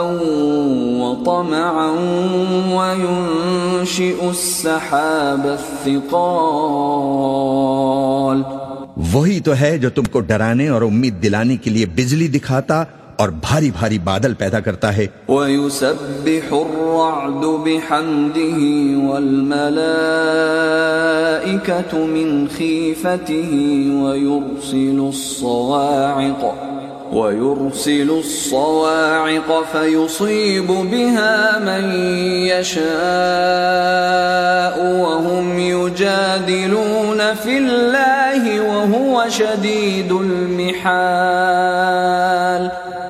[1.01, 1.91] وطمعا
[2.73, 8.41] وينشئ السحاب الثقال.
[9.13, 12.83] وہی تو ہے جو تم کو ڈرانے اور امید دلانے کے لیے بجلی دکھاتا
[13.17, 18.59] اور بھاری بھاری بادل پیدا کرتا ہے وَيُسَبِّحُ الرَّعْدُ بِحَمْدِهِ
[19.09, 19.87] وَالْمَلَائِكَةُ
[21.97, 23.51] مِنْ خِيفَتِهِ
[24.03, 26.55] وَيُرْسِلُ الصَّوَاعِقَ
[27.13, 31.91] وَيُرْسِلُ الصَّوَاعِقَ فَيُصِيبُ بِهَا مَنْ
[32.53, 32.85] يَشَاءُ
[35.03, 42.36] وَهُمْ يُجَادِلُونَ فِي اللَّهِ وَهُوَ شَدِيدُ الْمِحَالِ.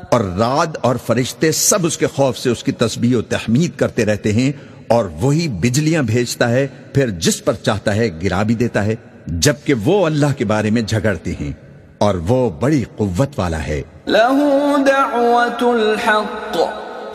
[0.10, 4.06] اور راد اور فرشتے سب اس کے خوف سے اس کی تسبیح و تحمید کرتے
[4.06, 4.52] رہتے ہیں
[4.88, 8.96] اور وہی بجلیاں بھیجتا ہے، پھر جس پر چاہتا ہے گرا بھی دیتا ہے،
[9.28, 11.52] جبکہ وہ اللہ کے بارے میں جھگڑتے ہیں
[11.98, 14.38] اور وہ بڑی قوت والا ہے۔ له
[14.86, 16.58] دعوة الحق،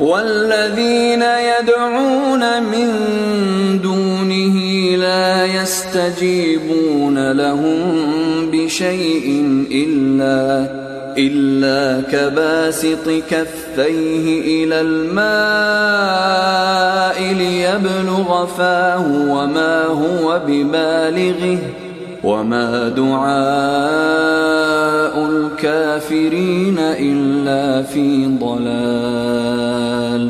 [0.01, 2.88] والذين يدعون من
[3.82, 4.57] دونه
[4.97, 9.26] لا يستجيبون لهم بشيء
[9.82, 10.82] إلا
[11.18, 15.22] إلا كباسط كفيه إلى الماء
[17.34, 21.58] ليبلغ فاه وما هو ببالغه
[22.24, 23.32] وما دعاء
[25.30, 30.28] الكافرين إلا في ضلال.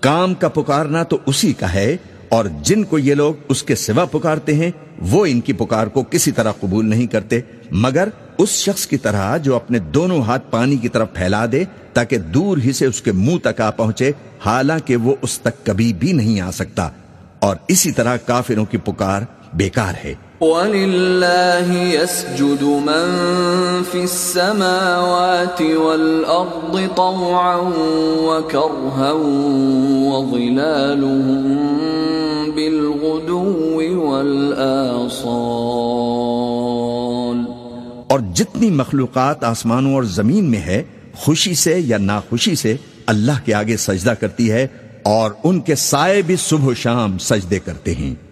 [0.00, 1.96] کام کا پکارنا تو اسی کا ہے
[2.32, 6.02] اور جن کو یہ لوگ اس کے سوا پکارتے ہیں، وہ ان کی پکار کو
[6.02, 8.08] کسی طرح قبول نہیں کرتے، مگر
[8.38, 12.58] اس شخص کی طرح جو اپنے دونوں ہاتھ پانی کی طرف پھیلا دے تاکہ دور
[12.58, 14.12] ہی سے اس کے منہ تک آ پہنچے،
[14.46, 16.90] حالانکہ وہ اس تک کبھی بھی نہیں آ سکتا۔
[17.38, 19.22] اور اسی طرح کافروں کی پکار
[19.54, 23.10] بیکار ہے۔ وَلِلَّهِ يَسْجُدُ مَن
[23.90, 27.58] فِي السَّمَاوَاتِ وَالْأَرْضِ طَوْعًا
[28.22, 29.12] وَكَرْهًا
[30.14, 31.44] وَظِلَالُهُم
[32.54, 35.30] بِالْغُدُوِّ وَالْآصَالِ
[38.06, 40.82] اور جتنی مخلوقات آسمانوں اور زمین میں ہے،
[41.14, 42.76] خوشی سے یا ناخوشی سے
[43.06, 44.66] اللہ کے آگے سجدہ کرتی ہے
[45.02, 48.31] اور ان کے سائے بھی صبح و شام سجدے کرتے ہیں۔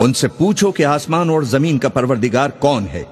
[0.00, 3.02] ان سے پوچھو کہ آسمان اور زمین کا پروردگار کون ہے۔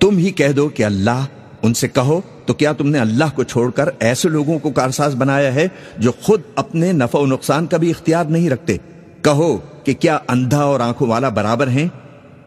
[0.00, 1.24] تم ہی کہہ دو کہ اللہ،
[1.62, 5.14] ان سے کہو تو کیا تم نے اللہ کو چھوڑ کر ایسے لوگوں کو کارساز
[5.14, 5.68] بنایا ہے
[5.98, 8.76] جو خود اپنے نفع و نقصان کا بھی اختیار نہیں رکھتے؟
[9.22, 11.88] کہو کہ کیا اندھا اور آنکھوں والا برابر ہیں؟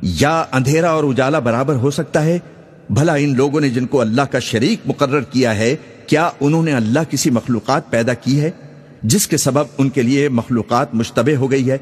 [0.01, 2.39] یا اندھیرا اور اجالا برابر ہو سکتا ہے؟
[2.89, 5.75] بھلا ان لوگوں نے جن کو اللہ کا شریک مقرر کیا ہے،
[6.07, 8.51] کیا انہوں نے اللہ کسی مخلوقات پیدا کی ہے،
[9.03, 11.77] جس کے سبب ان کے لیے مخلوقات مشتبہ ہو گئی ہے؟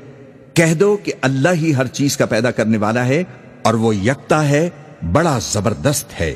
[0.53, 3.23] کہہ دو کہ اللہ ہی ہر چیز کا پیدا کرنے والا ہے
[3.61, 4.69] اور وہ یکتا ہے،
[5.11, 6.35] بڑا زبردست ہے۔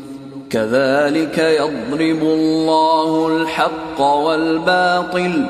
[0.51, 5.45] كذلك يضرب الله الحق والباطل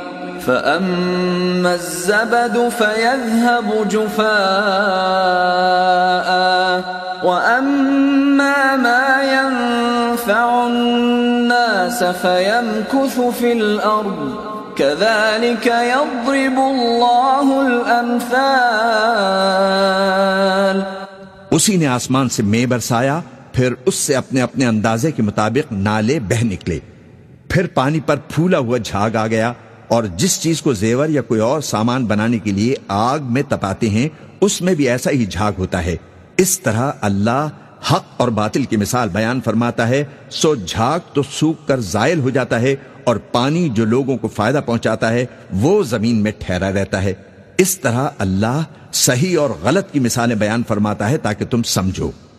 [0.46, 4.32] فأما الزبد فيذهب جفاء
[7.24, 14.36] وأما ما ينفع الناس فيمكث في الأرض
[14.76, 18.62] كذلك يضرب الله الأمثال.
[21.52, 23.22] اسی نے آسمان سے میں برسایا
[23.54, 26.80] پھر اس سے اپنے اپنے اندازے کے مطابق نالے بہ نکلے۔
[27.50, 29.54] پھر پانی پر پھولا ہوا جھاگ آ گیا
[29.88, 33.90] اور جس چیز کو زیور یا کوئی اور سامان بنانے کے لیے آگ میں تپاتے
[33.90, 34.10] ہیں،
[34.42, 35.96] اس میں بھی ایسا ہی جھاگ ہوتا ہے۔
[36.38, 37.48] اس طرح اللہ
[37.92, 42.30] حق اور باطل کی مثال بیان فرماتا ہے، سو جھاگ تو سوکھ کر زائل ہو
[42.30, 47.04] جاتا ہے اور پانی جو لوگوں کو فائدہ پہنچاتا ہے، وہ زمین میں ٹھہرا رہتا
[47.04, 47.14] ہے۔
[47.58, 48.62] اس طرح اللہ
[48.94, 52.12] صحیح اور غلط کی مثالیں بیان فرماتا ہے تاکہ تم سمجھو۔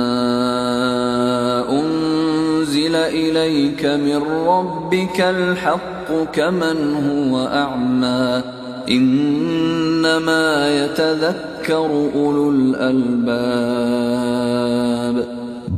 [1.68, 8.24] انزل اليك من ربك الحق كمن هو اعمى
[8.88, 13.62] انما يتذكر اولو الالباب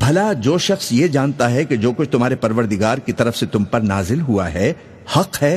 [0.01, 3.65] بھلا جو شخص یہ جانتا ہے کہ جو کچھ تمہارے پروردگار کی طرف سے تم
[3.65, 4.73] پر نازل ہوا ہے
[5.17, 5.57] حق ہے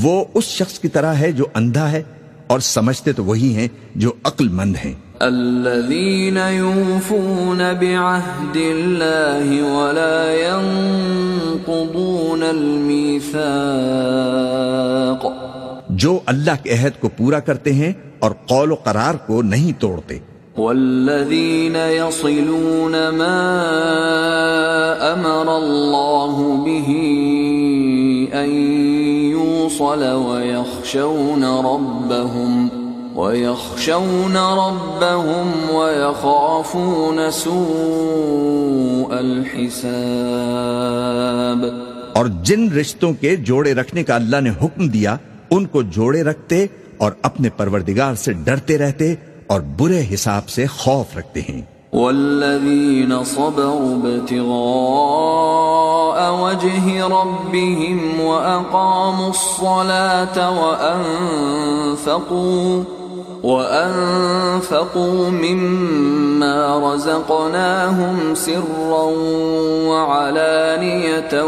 [0.00, 2.02] وہ اس شخص کی طرح ہے جو اندھا ہے
[2.46, 12.42] اور سمجھتے تو وہی ہیں جو عقل مند ہیں۔ الذين يوفون بعهد الله ولا ينقضون
[12.42, 15.26] الميثاق.
[15.88, 20.18] جو اللہ کے عہد کو پورا کرتے ہیں اور قول و قرار کو نہیں توڑتے۔
[20.56, 23.40] والذين يصلون ما
[25.12, 26.88] امر الله به
[28.34, 28.50] ان
[29.30, 32.68] يوصل ويخشون ربهم
[33.14, 39.80] ويخشون ربهم ويخافون سوء الحساب
[42.12, 45.12] اور جن رشتوں کے جوڑے رکھنے کا اللہ نے حکم دیا،
[45.50, 49.14] ان کو جوڑے رکھتے اور اپنے پروردگار سے ڈرتے رہتے
[49.52, 63.01] اور برے حساب سے خوف رکھتے ہیں۔ والذين صبروا ابتغاء وجه ربهم وأقاموا الصلاة وأنفقوا
[63.42, 69.02] وأنفقوا مما رزقناهم سرا
[69.90, 71.44] وعلانية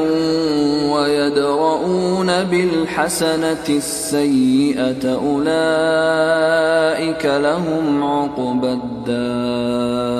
[0.95, 6.55] ويدرؤون بالحسنة السيئة أولئك
[7.27, 10.15] لهم عقبى الدار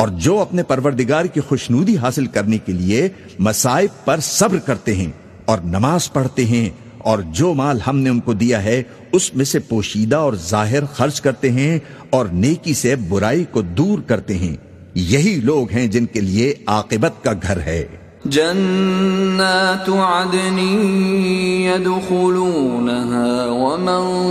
[0.00, 5.10] اور جو اپنے پروردگار کی خوشنودی حاصل کرنے کے لیے مصائب پر صبر کرتے ہیں
[5.44, 6.68] اور نماز پڑھتے ہیں
[7.04, 8.82] اور جو مال ہم نے ان کو دیا ہے،
[9.12, 11.78] اس میں سے پوشیدہ اور ظاہر خرچ کرتے ہیں
[12.10, 14.56] اور نیکی سے برائی کو دور کرتے ہیں۔
[14.94, 17.86] یہی لوگ ہیں جن کے لیے عاقبت کا گھر ہے۔
[18.24, 20.58] جنات عدن
[21.78, 24.26] يدخلونها ومن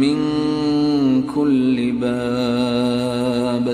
[0.00, 0.16] من
[1.34, 3.70] كل باب.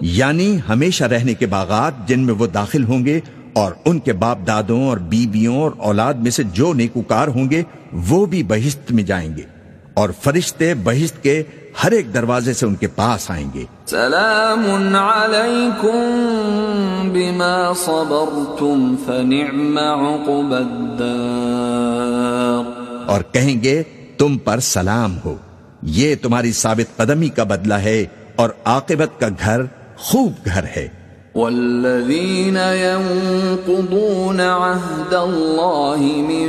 [0.00, 3.20] یعنی ہمیشہ رہنے کے باغات جن میں وہ داخل ہوں گے
[3.52, 7.62] اور ان کے باپ دادوں اور بیویوں اور اولاد میں سے جو نیکوکار ہوں گے
[7.92, 9.53] وہ بھی بہشت میں جائیں گے۔
[9.94, 11.42] اور فرشتے بہشت کے
[11.84, 20.54] ہر ایک دروازے سے ان کے پاس آئیں گے۔ سلام علیکم بما صبرتم فنعم عقب
[20.54, 23.82] الدار۔ اور کہیں گے
[24.18, 25.36] تم پر سلام ہو۔
[25.82, 28.04] یہ تمہاری ثابت قدمی کا بدلہ ہے
[28.36, 29.60] اور عاقبت کا گھر
[29.98, 31.03] خوب گھر ہے۔
[31.34, 36.48] والذين ينقضون عهد الله من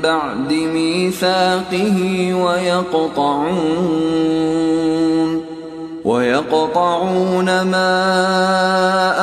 [0.00, 1.98] بعد ميثاقه
[2.34, 3.94] ويقطعون
[6.04, 8.12] ويقطعون ما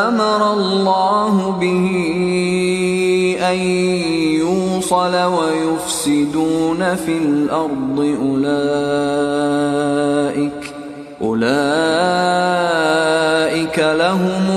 [0.10, 1.88] أمر الله به
[3.42, 3.58] أن
[4.40, 8.62] يوصل ويفسدون في الأرض أولئك
[11.22, 11.92] أولئك
[13.80, 14.51] لهم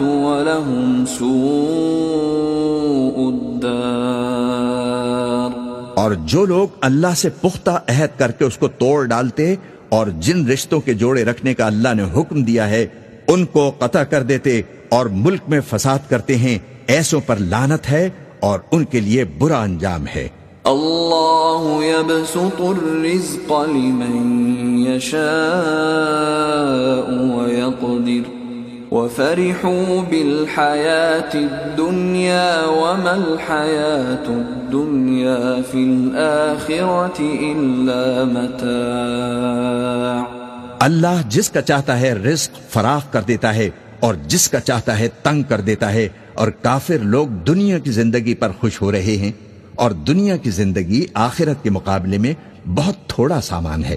[0.00, 5.50] ولهم سوء الدار۔
[5.96, 9.54] اور جو لوگ اللہ سے پختہ عہد کر کے اس کو توڑ ڈالتے
[9.88, 12.86] اور جن رشتوں کے جوڑے رکھنے کا اللہ نے حکم دیا ہے
[13.28, 18.10] ان کو قطع کر دیتے اور ملک میں فساد کرتے ہیں ایسوں پر لانت ہے
[18.40, 20.28] اور ان کے لیے برا انجام ہے۔
[20.64, 28.41] اللہ يبسط الرزق لمن يشاء ويقدر
[28.92, 37.18] وفرحوا بالحياة الدنيا وما الحياة الدنيا في الآخرة
[37.48, 40.22] إلا متاع.
[40.80, 43.70] اللہ جس کا چاہتا ہے رزق فراخ کر دیتا ہے
[44.00, 48.34] اور جس کا چاہتا ہے تنگ کر دیتا ہے اور کافر لوگ دنیا کی زندگی
[48.34, 49.32] پر خوش ہو رہے ہیں
[49.74, 52.34] اور دنیا کی زندگی آخرت کے مقابلے میں
[52.68, 53.96] بہت تھوڑا سامان ہے۔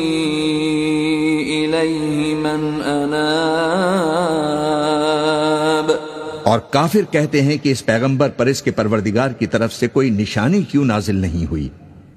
[6.51, 10.09] اور کافر کہتے ہیں کہ اس پیغمبر پر اس کے پروردگار کی طرف سے کوئی
[10.09, 11.69] نشانی کیوں نازل نہیں ہوئی؟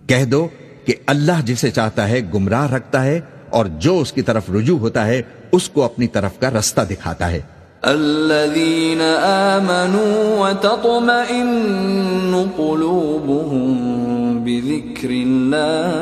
[0.07, 0.49] کہہ دو
[0.85, 3.21] کہ اللہ جسے چاہتا ہے گمراہ رکھتا ہے
[3.51, 5.23] اور جو اس کی طرف رجوع ہوتا ہے،
[5.53, 7.41] اس کو اپنی طرف کا رستہ دکھاتا ہے۔
[7.83, 13.73] الذين آمنوا وتطمئن قلوبهم
[14.45, 15.95] بذكر الله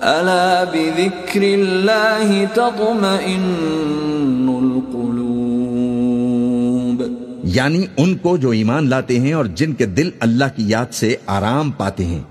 [0.00, 3.66] ألا بذكر الله تطمئن
[4.48, 4.99] القلوب۔
[7.54, 11.16] یعنی ان کو جو ایمان لاتے ہیں اور جن کے دل اللہ کی یاد سے
[11.26, 12.22] آرام پاتے ہیں۔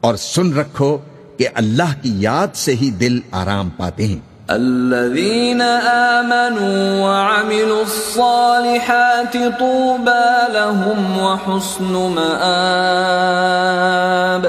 [0.00, 0.98] اور سن رکھو
[1.36, 4.18] کہ اللہ کی یاد سے ہی دل آرام پاتے ہیں۔
[4.48, 14.46] الذين آمنوا وعملوا الصالحات طوبى لهم وحسن مآب۔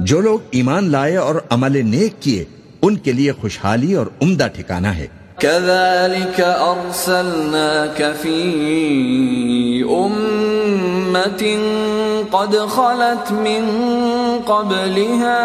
[0.00, 2.44] جو لوگ ایمان لائے اور عمل نیک کیے
[2.82, 5.06] ان کے لیے خوشحالی اور عمدہ ٹھکانہ ہے۔
[5.40, 8.36] كذلك أرسلناك في
[9.84, 11.58] أمة
[12.32, 13.64] قد خلت من
[14.46, 15.40] قبلها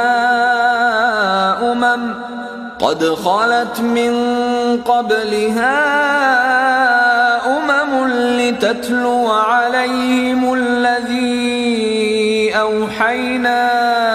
[1.71, 2.13] أمم
[2.79, 4.13] قد خلت من
[4.85, 5.75] قبلها
[7.57, 8.07] أمم
[8.39, 11.75] لتتلو عليهم الذي
[12.55, 14.14] أوحينا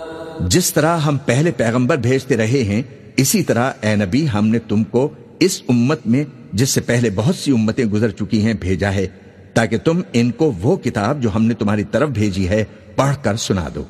[0.51, 2.81] جس طرح ہم پہلے پیغمبر بھیجتے رہے ہیں،
[3.17, 6.23] اسی طرح اے نبی ہم نے تم کو اس امت میں،
[6.53, 9.07] جس سے پہلے بہت سی امتیں گزر چکی ہیں، بھیجا ہے،
[9.53, 12.63] تاکہ تم ان کو وہ کتاب جو ہم نے تمہاری طرف بھیجی ہے،
[12.95, 13.83] پڑھ کر سنا دو۔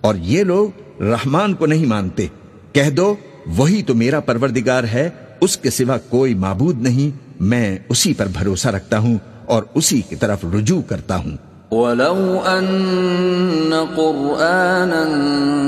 [0.00, 2.26] اور یہ لوگ رحمان کو نہیں مانتے۔
[2.72, 3.14] کہہ دو،
[3.46, 5.08] وہی تو میرا پروردگار ہے،
[5.40, 10.16] اس کے سوا کوئی معبود نہیں، میں اسی پر بھروسہ رکھتا ہوں اور اسی کی
[10.16, 11.36] طرف رجوع کرتا ہوں۔
[11.70, 15.04] ولو أن قرآنا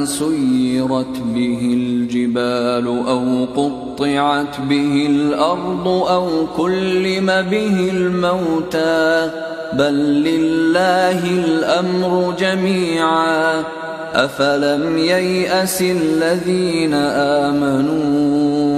[0.04, 9.30] سيرت به الجبال أو قطعت به الأرض أو كلم به الموتى
[9.72, 9.94] بل
[10.24, 13.62] لله الأمر جميعا
[14.14, 16.94] أفلم ييأس الذين
[17.44, 18.77] آمنوا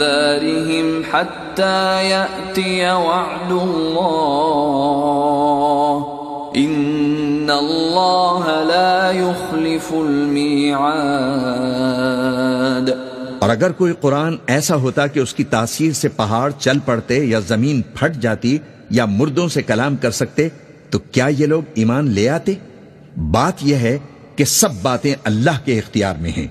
[0.00, 4.18] دارهم حتى يأتي وعد الله.
[6.56, 10.68] إن الله لا يخلف الميعاد.
[13.38, 17.38] اور اگر کوئی قرآن ایسا ہوتا کہ اس کی تاثیر سے پہاڑ چل پڑتے یا
[17.38, 18.58] زمین پھٹ جاتی
[18.90, 20.48] یا مردوں سے کلام کر سکتے،
[20.90, 22.54] تو کیا یہ لوگ ایمان لے آتے؟
[23.16, 23.98] بات یہ ہے
[24.36, 26.46] کہ سب باتیں اللہ کے اختیار میں ہیں۔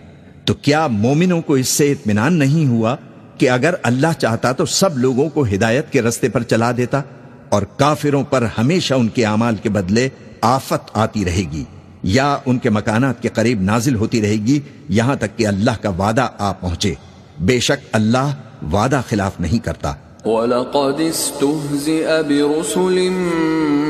[0.45, 2.95] تو کیا مومنوں کو اس سے اطمینان نہیں ہوا
[3.37, 7.01] کہ اگر اللہ چاہتا تو سب لوگوں کو ہدایت کے رستے پر چلا دیتا
[7.49, 10.09] اور کافروں پر ہمیشہ ان کے اعمال کے بدلے
[10.41, 11.63] آفت آتی رہے گی
[12.03, 14.59] یا ان کے مکانات کے قریب نازل ہوتی رہے گی،
[14.89, 16.93] یہاں تک کہ اللہ کا وعدہ آ پہنچے۔
[17.39, 18.33] بے شک اللہ
[18.73, 19.93] وعدہ خلاف نہیں کرتا۔
[20.25, 23.11] وَلَقَدِ اسْتُهْزِئَ بِرُسُلٍ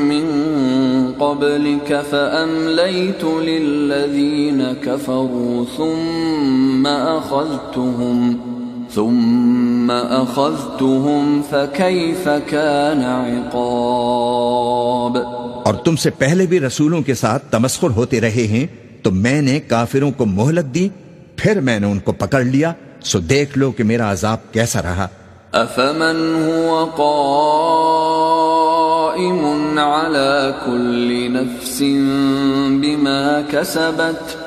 [0.03, 0.25] مِّن
[1.19, 8.56] قَبْلِكَ فَأَمْلَيْتُ لِلَّذِينَ كَفَرُوا ثُمَّ أَخَذْتُهُمْ
[8.97, 15.17] ثُمَّ أَخَذْتُهُمْ فَكَيْفَ كَانَ عِقَابِ؟
[15.65, 18.67] اور تم سے پہلے بھی رسولوں کے ساتھ تمسخر ہوتے رہے ہیں
[19.03, 20.89] تو میں نے کافروں کو مہلت دی
[21.35, 22.73] پھر میں نے ان کو پکڑ لیا
[23.03, 25.07] سو دیکھ لو کہ میرا عذاب کیسا رہا۔
[25.53, 31.83] أفمن هو قائم على كل نفس
[32.69, 34.46] بما كسبت؟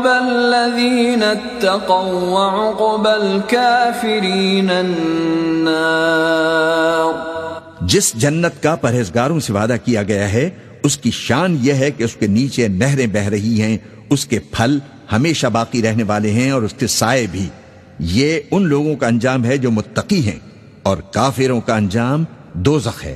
[0.05, 6.17] الذين اتقوا وعقبى الكافرين النار.
[7.81, 10.49] جس جنت کا پرہیزگاروں سے وعدہ کیا گیا ہے،
[10.83, 13.77] اس کی شان یہ ہے کہ اس کے نیچے نہریں بہ رہی ہیں،
[14.09, 14.79] اس کے پھل
[15.11, 17.49] ہمیشہ باقی رہنے والے ہیں اور اس کے سائے بھی۔
[17.99, 20.39] یہ ان لوگوں کا انجام ہے جو متقی ہیں
[20.83, 22.23] اور کافروں کا انجام
[22.53, 23.15] دوزخ ہے۔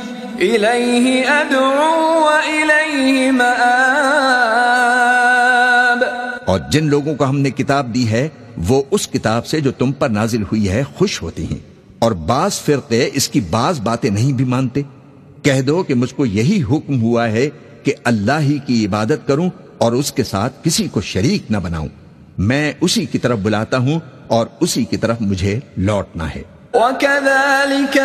[0.41, 6.03] إليه أدعو وإليه مآب.
[6.45, 9.91] اور جن لوگوں کو ہم نے کتاب دی ہے، وہ اس کتاب سے جو تم
[9.91, 11.57] پر نازل ہوئی ہے، خوش ہوتی ہیں۔
[11.99, 14.81] اور بعض فرقے اس کی بعض باتیں نہیں بھی مانتے۔
[15.43, 17.49] کہہ دو کہ مجھ کو یہی حکم ہوا ہے
[17.83, 21.87] کہ اللہ ہی کی عبادت کروں اور اس کے ساتھ کسی کو شریک نہ بناؤں۔
[22.37, 27.97] میں اسی کی طرف بلاتا ہوں اور اسی کی طرف مجھے لوٹنا ہے۔ وكذلك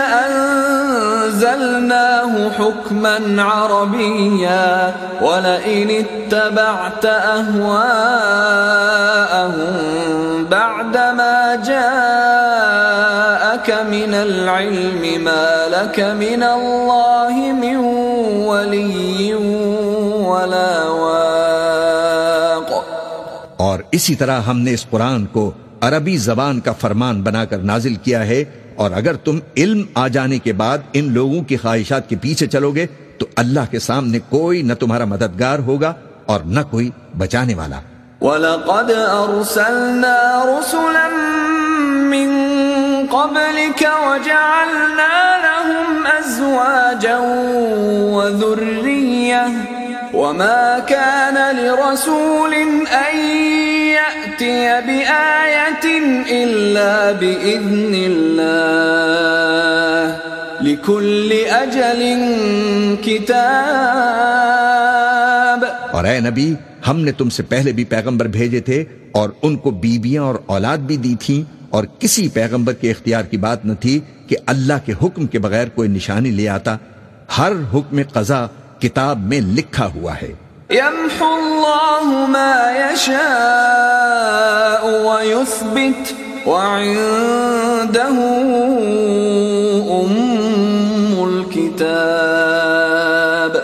[1.07, 8.37] أنزلناه حكما عربيا ولئن اتبعت أهواءهم
[10.51, 12.67] بعدما جاءك
[13.91, 17.77] من العلم ما لك من الله من
[18.47, 19.35] ولي
[20.27, 22.71] ولا واق.
[23.57, 25.51] اور اسی طرح ہم نے اس قرآن کو
[25.87, 28.45] عربی زبان کا فرمان بنا کر نازل کیا ہے
[28.77, 32.71] اور اگر تم علم آ جانے کے بعد ان لوگوں کی خواہشات کے پیچھے چلو
[32.71, 32.87] گے،
[33.19, 35.93] تو اللہ کے سامنے کوئی نہ تمہارا مددگار ہوگا
[36.27, 37.81] اور نہ کوئی بچانے والا۔
[38.21, 41.07] وَلَقَدْ أَرْسَلْنَا رُسُلًا
[42.11, 42.29] مِّن
[43.11, 45.15] قَبْلِكَ وَجَعَلْنَا
[45.47, 47.19] لَهُمْ أَزْوَاجًا
[48.17, 49.76] وَذُرِّيَّةً
[50.17, 52.53] وَمَا كَانَ لِرَسُولٍ
[52.99, 53.17] أَن
[53.97, 55.87] يَأْتِيَ بِآيَةٍ
[56.37, 59.45] إِلَّا بِإِذْنِ اللَّهِ
[60.63, 62.03] لِكُلِّ أَجَلٍ
[63.05, 64.01] كِتَابٌ
[65.93, 66.49] اور اے نبی،
[66.89, 68.79] ہم نے تم سے پہلے بھی پیغمبر بھیجے تھے
[69.21, 73.39] اور ان کو بیویاں اور اولاد بھی دی تھیں اور کسی پیغمبر کے اختیار کی
[73.47, 73.97] بات نہ تھی
[74.29, 76.73] کہ اللہ کے حکم کے بغیر کوئی نشانی لے آتا،
[77.39, 78.43] ہر حکم قضا
[78.81, 80.33] کتاب میں لکھا ہوا ہے۔
[80.71, 86.13] يمحو الله ما يشاء ويثبت
[86.49, 88.17] وعنده
[90.01, 93.57] أم الكتاب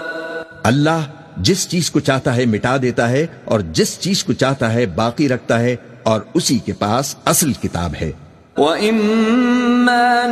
[0.62, 1.00] اللہ
[1.36, 5.28] جس چیز کو چاہتا ہے مٹا دیتا ہے اور جس چیز کو چاہتا ہے باقی
[5.28, 8.12] رکھتا ہے اور اسی کے پاس اصل کتاب ہے۔
[8.56, 10.26] وَإِمَّا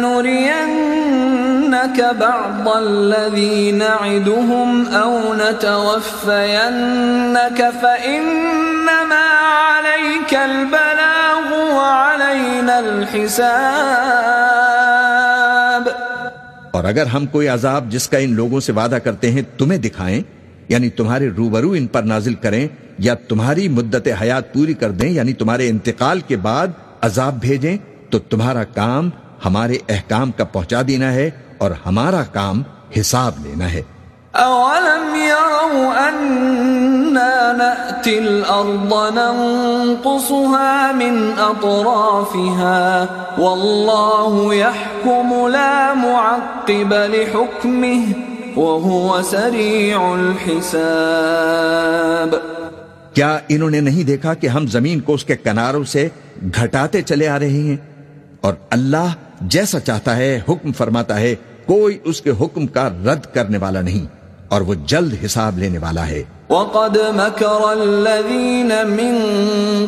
[1.71, 4.71] نُرِيَنَّكَ بَعْضَ الَّذِي نَعِدُهُمْ
[5.03, 6.79] أَوْ نَتَوَفَّيَنَّكَ
[7.83, 9.27] فَإِنَّمَا
[9.59, 13.45] عَلَيْكَ الْبَلَاغُ وَعَلَيْنَا الْحِسَابُ
[16.73, 20.21] اور اگر ہم کوئی عذاب جس کا ان لوگوں سے وعدہ کرتے ہیں تمہیں دکھائیں
[20.69, 22.65] یعنی تمہارے روبرو ان پر نازل کریں،
[22.99, 26.69] یا تمہاری مدت حیات پوری کر دیں یعنی تمہارے انتقال کے بعد
[27.09, 27.77] عذاب بھیجیں،
[28.11, 29.05] تو تمہارا کام
[29.45, 31.29] ہمارے احکام کا پہنچا دینا ہے
[31.61, 32.63] اور ہمارا کام
[33.01, 33.83] حساب لینا ہے۔
[34.39, 43.07] أَوَلَمْ يَرَوْا أَنَّا نَأْتِي الْأَرْضَ نَنْقُصُهَا مِنْ أَطْرَافِهَا
[43.39, 48.13] وَاللَّهُ يَحْكُمُ لَا مُعَقِّبَ لِحُكْمِهِ
[48.57, 52.37] وَهُوَ سَرِيعُ الْحِسَابِ۔
[53.15, 56.09] کیا انہوں نے نہیں دیکھا کہ ہم زمین کو اس کے کناروں سے
[56.61, 57.77] گھٹاتے چلے آ رہے ہیں؟
[58.41, 61.35] اور اللہ جیسا چاہتا ہے حکم فرماتا ہے
[61.71, 64.07] کوئی اس کے حکم کا رد کرنے والا نہیں
[64.49, 69.19] اور وہ جلد حساب لینے والا ہے۔ وَقَدْ مَكَرَ الَّذِينَ مِن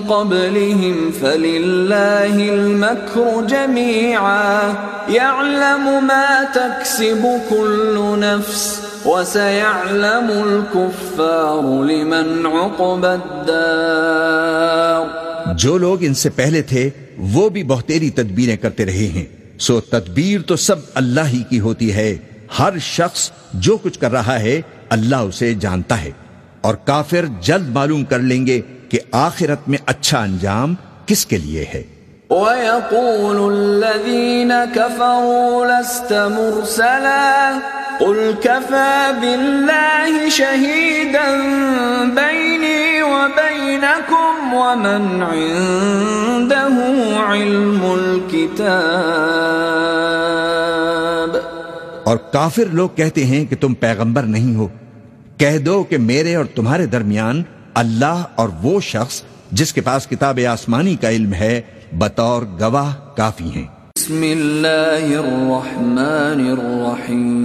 [0.09, 4.73] قَبْلِهِمْ فَلِلَّهِ الْمَكْرُ جَمِيعًا
[5.11, 13.59] يَعْلَمُ مَا تَكْسِبُ كُلُّ نَفْسٍ وَسَيَعْلَمُ الْكُفَّارُ لِمَنْ عُقْبَ الدَّارِ۔
[15.59, 20.41] جو لوگ ان سے پہلے تھے وہ بھی بہتیری تدبیریں کرتے رہے ہیں۔ سو تدبیر
[20.41, 22.19] تو سب اللہ ہی کی ہوتی ہے۔
[22.59, 26.11] ہر شخص جو کچھ کر رہا ہے، اللہ اسے جانتا ہے۔
[26.61, 30.75] اور کافر جلد معلوم کر لیں گے کہ آخرت میں اچھا انجام
[31.07, 31.83] کس کے لیے ہے۔
[32.31, 37.59] وَيَقُولُ الَّذِينَ كَفَرُوا لَسْتَ مُرْسَلًا
[37.99, 41.53] قُلْ كَفَى بِاللَّهِ شَهِيدًا
[42.15, 42.72] بَيْنِي
[43.03, 46.77] وَبَيْنَكُمْ ومن عنده
[47.33, 48.57] علم الكتاب
[52.05, 54.69] اور کافر لوگ کہتے ہیں کہ تم پیغمبر نہیں ہو۔
[55.37, 57.43] کہہ دو کہ میرے اور تمہارے درمیان
[57.75, 59.23] اللہ اور وہ شخص
[59.53, 61.61] جس کے پاس کتاب آسمانی کا علم ہے
[61.93, 63.67] بطور گواہ کافی ہیں۔
[63.99, 67.43] بسم اللہ الرحمن الرحیم۔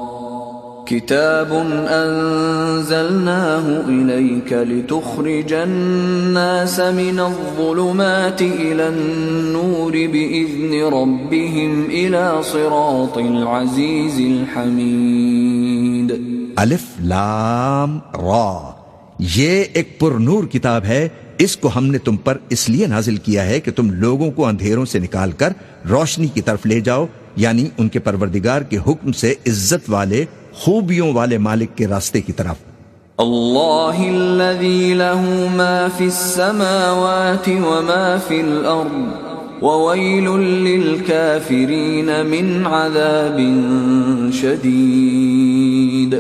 [0.89, 1.55] كتاب
[1.89, 16.13] أنزلناه إليك لتخرج الناس من الظلمات إلى النور بإذن ربهم إلى صراط العزيز الحميد
[16.57, 18.71] الف لام را۔
[19.19, 21.09] یہ ایک پر نور کتاب ہے۔
[21.39, 24.47] اس کو ہم نے تم پر اس لیے نازل کیا ہے کہ تم لوگوں کو
[24.47, 25.53] اندھیروں سے نکال کر
[25.91, 27.07] روشنی کی طرف لے جاؤ
[27.37, 32.33] یعنی ان کے پروردگار کے حکم سے عزت والے خوبیوں والے مالک کے راستے کی
[32.33, 32.57] طرف۔
[33.19, 35.23] الله الذي له
[35.57, 38.97] ما في السماوات وما في الأرض
[39.63, 40.25] وويل
[40.65, 43.39] للكافرين من عذاب
[44.33, 46.15] شديد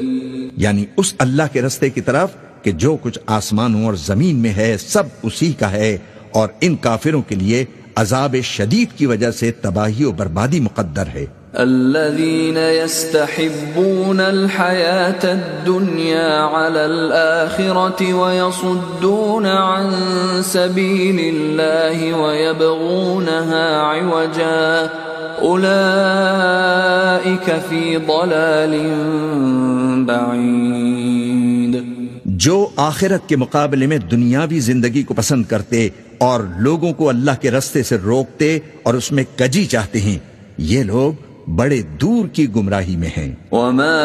[0.57, 2.31] یعنی اس اللہ کے رستے کی طرف
[2.63, 5.99] کہ جو کچھ آسمانوں اور زمین میں ہے، سب اسی کا ہے
[6.33, 7.65] اور ان کافروں کے لیے
[7.97, 16.81] عذاب شدید کی وجہ سے تباہی و بربادی مقدر ہے۔ الذين يستحبون الحياة الدنيا على
[16.81, 19.91] الآخرة ويصدون عن
[20.45, 24.87] سبيل الله ويبغونها عوجا
[25.43, 25.81] أولئك
[27.69, 28.75] في ضلال
[30.07, 31.36] بعيد۔
[32.43, 37.51] جو آخرت کے مقابلے میں دنیاوی زندگی کو پسند کرتے اور لوگوں کو اللہ کے
[37.51, 38.49] رستے سے روکتے
[38.82, 40.18] اور اس میں کجی چاہتے ہیں،
[40.59, 41.12] یہ لوگ
[41.57, 43.99] بڑے دور کی گمراہی میں ہیں۔ وما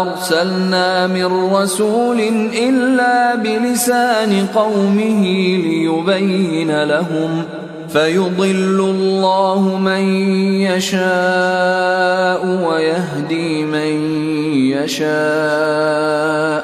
[0.00, 2.20] ارسلنا من رسول
[2.58, 5.22] الا بلسان قومه
[5.64, 7.30] ليبين لهم
[7.92, 10.02] فيضل الله من
[10.62, 13.90] يشاء ويهدي من
[14.72, 16.59] يشاء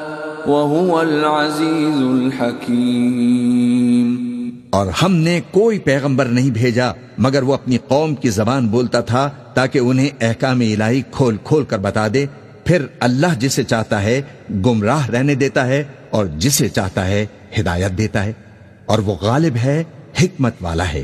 [0.47, 4.27] وهو العزيز الحكيم
[4.69, 9.29] اور ہم نے کوئی پیغمبر نہیں بھیجا، مگر وہ اپنی قوم کی زبان بولتا تھا
[9.53, 12.25] تاکہ انہیں احکام الہی کھول کھول کر بتا دے۔
[12.65, 14.21] پھر اللہ جسے چاہتا ہے
[14.65, 17.25] گمراہ رہنے دیتا ہے اور جسے چاہتا ہے
[17.59, 18.33] ہدایت دیتا ہے۔
[18.85, 19.83] اور وہ غالب ہے،
[20.21, 21.03] حکمت والا ہے۔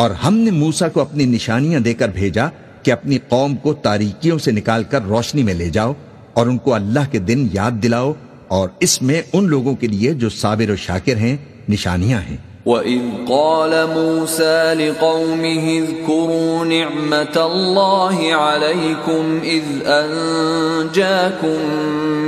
[0.00, 2.46] اور ہم نے موسیٰ کو اپنی نشانیاں دے کر بھیجا
[2.82, 5.92] کہ اپنی قوم کو تاریکیوں سے نکال کر روشنی میں لے جاؤ
[6.32, 8.12] اور ان کو اللہ کے دن یاد دلاؤ
[8.48, 11.36] اور اس میں ان لوگوں کے لیے جو صابر و شاکر ہیں،
[11.68, 12.36] نشانیاں ہیں۔
[12.66, 21.58] وَإِذْ قَالَ مُوسَى لِقَوْمِهِ اذْكُرُوا نِعْمَةَ اللَّهِ عَلَيْكُمْ إِذْ أَنْجَاكُمْ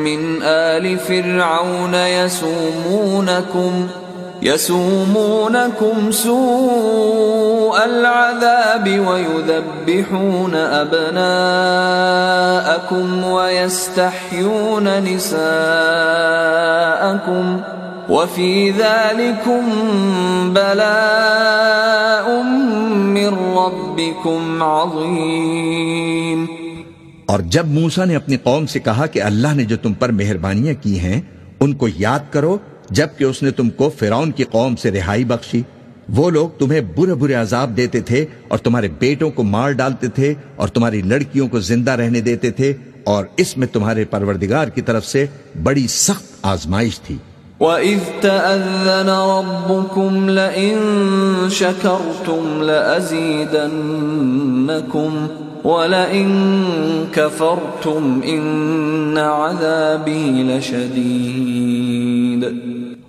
[0.08, 3.86] مِنْ آلِ فِرْعَوْنَ يَسُومُونَكُمْ
[4.42, 11.24] يَسُومُونَكُمْ سُوءَ الْعَذَابِ وَيُذَبِّحُونَ أَبْنَاءَكُمْ
[13.24, 15.42] وَيَسْتَحْيُونَ نِسَاءَكُمْ
[18.08, 19.62] وفي ذلكم
[20.52, 22.26] بلاء
[23.14, 26.46] من ربكم عظيم
[27.26, 30.74] اور جب موسا نے اپنی قوم سے کہا کہ اللہ نے جو تم پر مہربانیاں
[30.82, 31.20] کی ہیں،
[31.60, 32.56] ان کو یاد کرو
[32.92, 35.62] جبکہ اس نے تم کو فرعون کی قوم سے رہائی بخشی۔
[36.08, 40.34] وہ لوگ تمہیں برے برے عذاب دیتے تھے اور تمہارے بیٹوں کو مار ڈالتے تھے
[40.56, 42.72] اور تمہاری لڑکیوں کو زندہ رہنے دیتے تھے
[43.04, 45.26] اور اس میں تمہارے پروردگار کی طرف سے
[45.62, 47.16] بڑی سخت آزمائش تھی۔
[47.60, 50.78] وَإِذْ تَأَذَّنَ رَبُّكُمْ لَئِن
[51.50, 55.26] شَكَرْتُمْ لَأَزِيدَنَّكُمْ
[55.64, 56.28] وَلَئِن
[57.12, 61.12] كَفَرْتُمْ إِنَّ عَذَابِي لَشَدِيدٌ.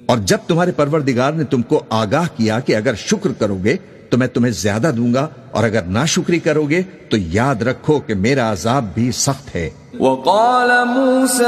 [0.06, 3.78] اور جب تمہارے پروردگار نے تم کو آگاہ کیا کہ اگر شکر کرو گے
[4.14, 8.14] تو میں تمہیں زیادہ دوں گا اور اگر ناشکری کرو گے تو یاد رکھو کہ
[8.14, 9.70] میرا عذاب بھی سخت ہے۔
[10.00, 11.44] وقال موسى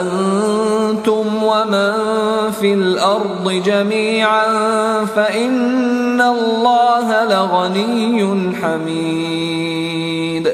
[0.00, 4.46] أنتم ومن في الأرض جميعا
[5.14, 8.22] فإن الله لغني
[8.62, 10.48] حميد۔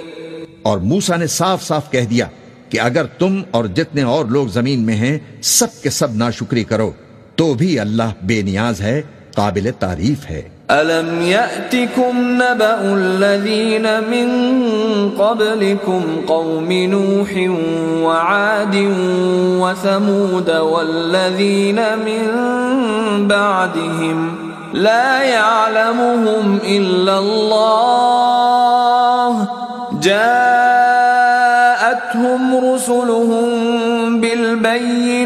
[0.63, 2.27] اور موسا نے صاف صاف کہہ دیا
[2.69, 6.91] کہ اگر تم اور جتنے اور لوگ زمین میں ہیں سب کے سب ناشکری کرو۔
[7.39, 9.01] تو بھی اللہ بے نیاز ہے
[9.35, 14.29] قابل تعریف ہے ألم يأتكم نبأ الذين من
[15.19, 17.31] قبلكم قوم نوح
[18.03, 18.77] وعاد
[19.61, 22.27] وثمود والذين من
[23.29, 24.35] بعدهم
[24.75, 28.49] لا يعلمهم إلا الله
[31.39, 32.41] جاءتهم
[32.75, 34.21] رسلهم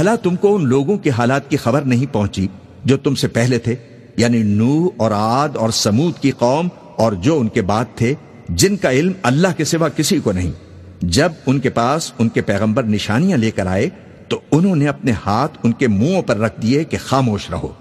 [0.00, 2.46] بھلا تم کو ان لوگوں کے حالات کی خبر نہیں پہنچی
[2.84, 3.74] جو تم سے پہلے تھے
[4.16, 8.14] یعنی نوح اور عاد اور سمود کی قوم اور جو ان کے بعد تھے،
[8.48, 10.52] جن کا علم اللہ کے سوا کسی کو نہیں۔
[11.02, 13.88] جب ان کے پاس ان کے پیغمبر نشانیاں لے کر آئے،
[14.28, 17.72] تو انہوں نے اپنے ہاتھ ان کے منہوں پر رکھ دیے کہ خاموش رہو۔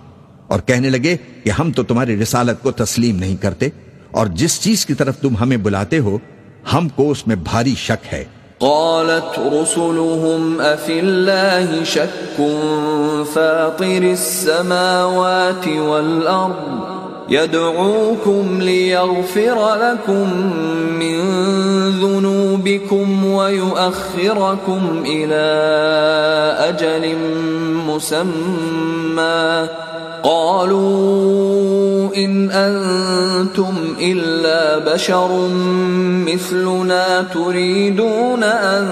[0.47, 3.69] اور کہنے لگے کہ ہم تو تمہاری رسالت کو تسلیم نہیں کرتے،
[4.11, 6.17] اور جس چیز کی طرف تم ہمیں بلاتے ہو،
[6.73, 8.23] ہم کو اس میں بھاری شک ہے۔
[8.59, 12.37] قالت رسلهم أفي الله شك
[13.35, 16.79] فاطر السماوات والأرض
[17.29, 20.33] يدعوكم ليغفر لكم
[20.99, 21.19] من
[21.89, 25.45] ذنوبكم ويؤخركم إلى
[26.69, 27.17] أجل
[27.87, 29.67] مسمى
[30.23, 35.47] قالوا إن أنتم إلا بشر
[36.25, 38.85] مثلنا تريدون أن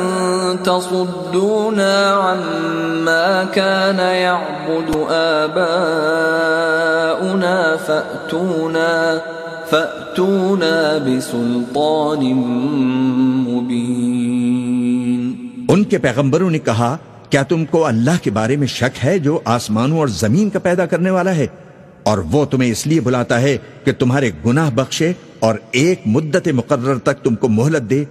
[0.63, 5.97] تصدونا عما كان يعبد آباؤنا
[7.87, 9.21] فأتونا
[9.69, 12.21] فأتونا بسلطان
[13.47, 14.37] مبين.
[15.89, 16.97] کے پیغمبروں نے کہا
[17.29, 20.85] کیا تم کو اللہ کے بارے میں شک ہے جو آسمانوں اور زمین کا پیدا
[20.85, 21.47] کرنے والا ہے؟
[22.03, 26.97] اور وہ تمہیں اس لیے بلاتا ہے کہ تمہارے گناہ بخشے اور ایک مدت مقرر
[26.97, 28.03] تک تم کو مہلت دے۔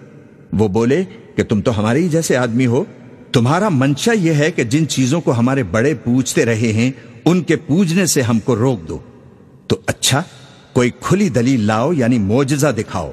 [0.52, 1.04] وہ بولے
[1.36, 2.84] کہ تم تو ہمارے ہی جیسے آدمی ہو۔
[3.32, 6.90] تمہارا منشا یہ ہے کہ جن چیزوں کو ہمارے بڑے پوچھتے رہے ہیں،
[7.24, 8.98] ان کے پوجنے سے ہم کو روک دو۔
[9.66, 10.22] تو اچھا
[10.72, 13.12] کوئی کھلی دلیل لاؤ یعنی معجزہ دکھاؤ۔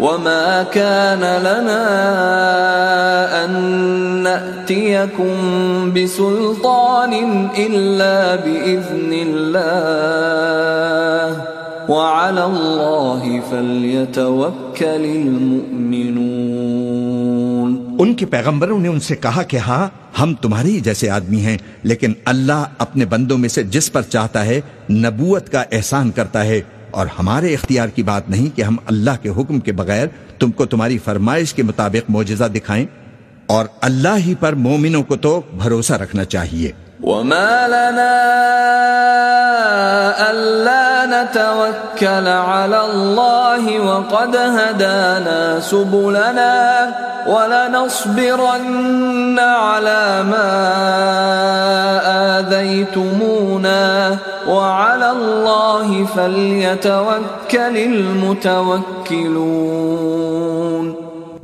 [0.00, 1.84] وما كان لنا
[3.44, 3.52] أن
[4.22, 5.34] نأتيكم
[5.94, 7.12] بسلطان
[7.58, 10.10] إلا بإذن الله
[11.88, 16.40] وعلى الله فليتوكل المؤمنون
[18.00, 19.84] ان کے پیغمبروں نے ان سے کہا کہ ہاں
[20.20, 24.40] ہم تمہارے ہی جیسے آدمی ہیں، لیکن اللہ اپنے بندوں میں سے جس پر چاہتا
[24.46, 24.60] ہے
[24.90, 26.60] نبوت کا احسان کرتا ہے
[26.90, 30.06] اور ہمارے اختیار کی بات نہیں کہ ہم اللہ کے حکم کے بغیر
[30.38, 32.86] تم کو تمہاری فرمائش کے مطابق معجزہ دکھائیں
[33.46, 38.20] اور اللہ ہی پر مومنوں کو تو بھروسہ رکھنا چاہیے۔ وما لنا
[40.30, 46.94] ألا نتوكل على الله وقد هدانا سبلنا
[47.26, 50.50] ولنصبرن على ما
[52.38, 54.16] آذيتمونا
[54.48, 58.90] وعلى الله فليتوكل المتوكلون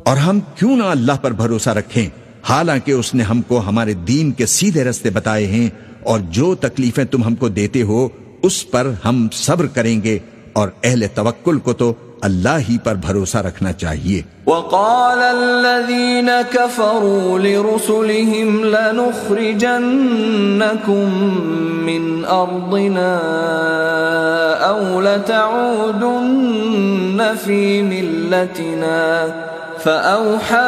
[0.03, 4.33] اور ہم کیوں نہ اللہ پر بھروسہ رکھیں؟ حالانکہ اس نے ہم کو ہمارے دین
[4.33, 5.71] کے سیدھے رستے بتائے ہیں
[6.03, 8.09] اور جو تکلیفیں تم ہم کو دیتے ہو،
[8.43, 10.19] اس پر ہم صبر کریں گے
[10.53, 18.65] اور اہل توکل کو تو اللہ ہی پر بھروسہ رکھنا چاہیے۔ وقال الذين كفروا لرسلهم
[18.65, 19.75] لنخرجنكم
[21.87, 23.21] من أرضنا
[24.69, 29.27] أو لتعودن في ملتنا،
[29.85, 30.67] فأوحى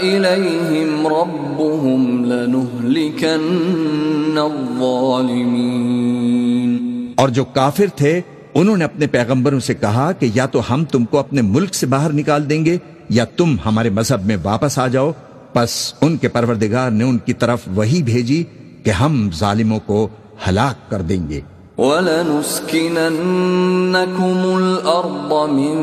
[0.00, 7.06] إليهم ربهم لنهلكن الظالمين.
[7.14, 8.20] اور جو کافر تھے،
[8.54, 11.86] انہوں نے اپنے پیغمبروں سے کہا کہ یا تو ہم تم کو اپنے ملک سے
[11.86, 12.78] باہر نکال دیں گے،
[13.08, 15.12] یا تم ہمارے مذہب میں واپس آ جاؤ۔
[15.52, 18.44] پس ان کے پروردگار نے ان کی طرف وہی بھیجی
[18.84, 20.08] کہ ہم ظالموں کو
[20.48, 21.40] ہلاک کر دیں گے۔
[21.82, 25.76] وَلَنُسْكِنَنَّكُمُ الْأَرْضَ مِن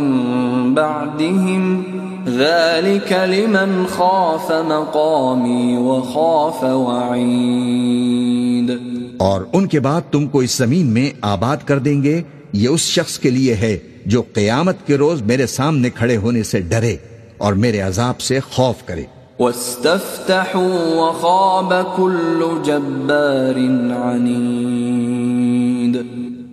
[0.74, 1.84] بَعْدِهِمْ
[2.28, 8.72] ذَلِكَ لِمَنْ خَافَ مَقَامِي وَخَافَ وَعِيدِ
[9.18, 12.22] اور ان کے بعد تم کو اس زمین میں آباد کر دیں گے،
[12.54, 16.60] یہ اس شخص کے لیے ہے جو قیامت کے روز میرے سامنے کھڑے ہونے سے
[16.60, 16.96] ڈرے
[17.38, 19.04] اور میرے عذاب سے خوف کرے۔
[19.40, 23.60] وَاسْتَفْتَحُوا وَخَابَ كُلُّ جَبَّارٍ
[24.04, 26.04] عَنِيدٍ.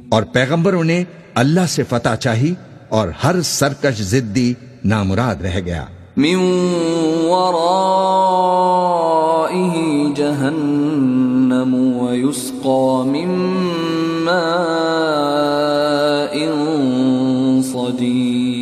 [0.08, 1.04] اور پیغمبروں نے
[1.34, 2.54] اللہ سے فتح چاہی
[2.88, 4.54] اور ہر سرکش زدی
[4.84, 5.84] نامراد رہ گیا۔
[6.16, 6.60] من
[7.24, 13.28] ورائه جهنم ويسقى من
[14.24, 16.36] ماء
[17.62, 18.55] صديد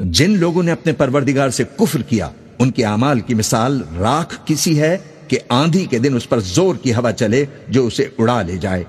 [0.00, 2.28] جن لوگوں نے اپنے پروردگار سے کفر کیا،
[2.58, 4.98] ان کے اعمال کی مثال راکھ کسی ہے
[5.28, 8.84] کہ آندھی کے دن اس پر زور کی ہوا چلے جو اسے اڑا لے جائے۔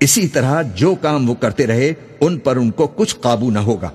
[0.00, 3.90] اسی طرح جو کام وہ کرتے رہے، ان پر ان کو کچھ قابو نہ ہوگا۔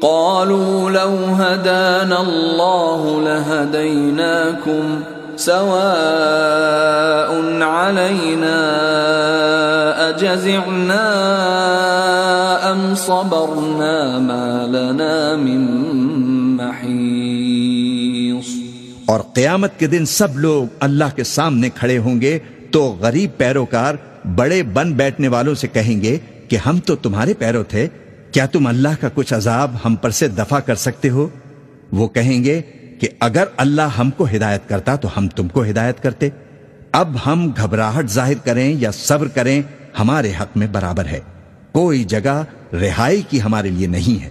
[0.00, 5.00] قالوا لو هدانا الله لهديناكم
[5.36, 5.70] سواء
[7.62, 8.58] علينا
[10.10, 11.06] أجزعنا
[12.72, 15.60] أم صبرنا ما لنا من
[16.56, 18.48] محيص
[19.06, 22.38] اور قیامت کے دن سب لوگ اللہ کے سامنے کھڑے ہوں گے
[22.72, 23.94] تو غریب پیروکار
[24.36, 26.18] بڑے بن بیٹھنے والوں سے کہیں گے
[26.48, 27.84] کہ ہم تو تمہارے پیرو تھے
[28.32, 31.28] کیا تم اللہ کا کچھ عذاب ہم پر سے دفع کر سکتے ہو؟
[31.92, 32.62] وہ کہیں گے
[33.00, 36.28] کہ اگر اللہ ہم کو ہدایت کرتا تو ہم تم کو ہدایت کرتے۔
[36.92, 39.62] اب ہم گھبراہٹ ظاہر کریں یا صبر کریں
[39.98, 41.20] ہمارے حق میں برابر ہے۔
[41.72, 44.30] کوئی جگہ رہائی کی ہمارے لیے نہیں ہے۔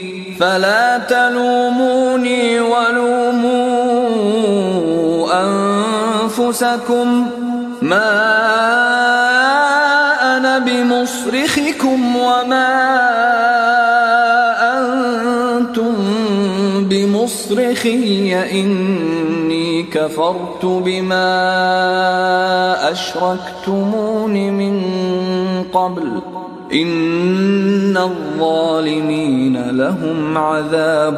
[0.41, 3.61] فلا تلوموني ولوموا
[5.43, 7.29] أنفسكم
[7.81, 8.11] ما
[10.37, 12.69] أنا بمصرخكم وما
[14.77, 15.93] أنتم
[16.89, 21.31] بمصرخي إني كفرت بما
[22.91, 24.83] أشركتمون من
[25.73, 26.21] قبل
[26.73, 31.17] إن الظالمين لهم عذاب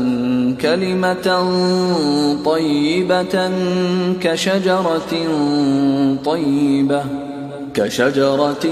[0.61, 1.51] كلمة
[2.45, 3.51] طيبة
[4.21, 5.15] كشجرة
[6.25, 7.03] طيبة
[7.75, 8.67] كشجرة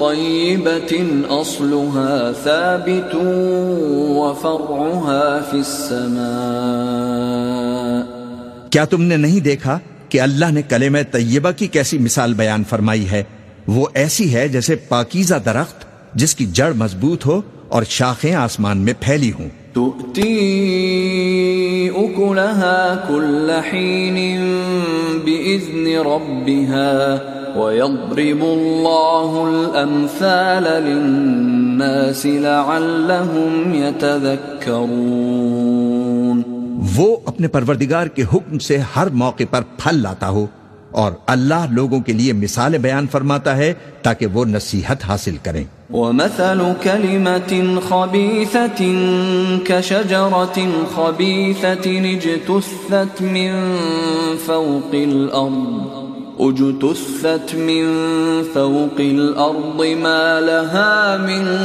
[0.00, 3.14] طيبة أصلها ثابت
[4.18, 8.15] وفرعها في السماء
[8.76, 9.78] کیا تم نے نہیں دیکھا
[10.08, 13.24] کہ اللہ نے کلمہ طیبہ کی کیسی مثال بیان فرمائی ہے؟
[13.68, 18.92] وہ ایسی ہے جیسے پاکیزہ درخت جس کی جڑ مضبوط ہو اور شاخیں آسمان میں
[19.00, 24.44] پھیلی ہوں۔ تؤتی اکلها كل حين
[25.24, 27.20] بإذن ربها
[27.56, 36.55] ويضرب الله الأمثال للناس لعلهم يتذكرون
[36.96, 40.46] وہ اپنے پروردگار کے حکم سے ہر موقع پر پھل لاتا ہو
[40.90, 46.62] اور اللہ لوگوں کے لیے مثال بیان فرماتا ہے تاکہ وہ نصیحت حاصل کریں۔ ومثل
[46.82, 48.84] كلمة خبيثة
[49.64, 50.60] كشجرة
[50.94, 53.76] خبيثة اجتثت من
[54.46, 56.06] فوق الأرض۔
[56.38, 57.86] اجتثت من
[58.54, 61.56] فوق الأرض ما لها من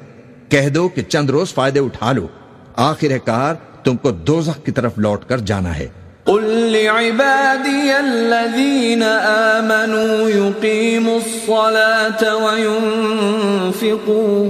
[0.49, 2.27] کہہ دو کہ چند روز فائدے اٹھا لو۔
[2.75, 5.87] آخر کار تم کو دوزخ کی طرف لوٹ کر جانا ہے۔
[6.23, 14.49] قل لعبادي الذين آمنوا يقيموا الصلاة وينفقوا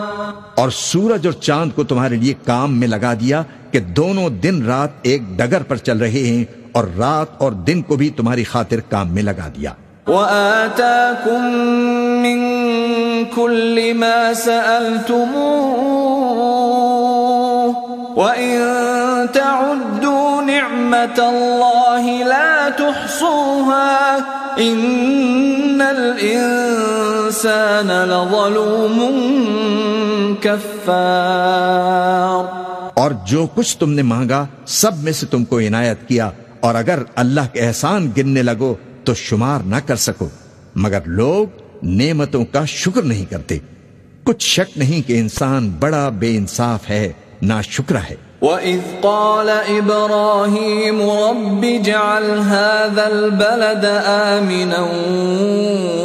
[0.55, 4.91] اور سورج اور چاند کو تمہارے لیے کام میں لگا دیا کہ دونوں دن رات
[5.03, 9.09] ایک ڈگر پر چل رہے ہیں اور رات اور دن کو بھی تمہاری خاطر کام
[9.09, 9.73] میں لگا دیا۔
[10.09, 11.45] وآتاكم
[12.23, 12.39] من
[13.25, 15.89] كل ما سألتموه
[18.17, 18.59] وإن
[19.33, 24.17] تعدوا نعمة الله لا تحصوها
[24.59, 28.99] إن الإنسان لظلوم
[30.41, 32.45] كفار.
[32.95, 36.31] اور جو کچھ تم نے مانگا سب میں سے تم کو عنایت کیا
[36.61, 38.75] اور اگر اللہ کے احسان گننے لگو
[39.09, 40.29] تو شمار نہ کر سکو
[40.75, 41.47] مگر لوگ
[41.83, 43.59] نعمتوں کا شکر نہیں کرتے۔
[44.25, 47.13] کچھ شک نہیں کہ انسان بڑا بے انصاف ہے
[47.43, 54.83] نا شکر ہے۔ وَإِذْ قَالَ إِبْرَاهِيمُ رَبِّ جَعَلْ هَذَا الْبَلَدَ آمِنًا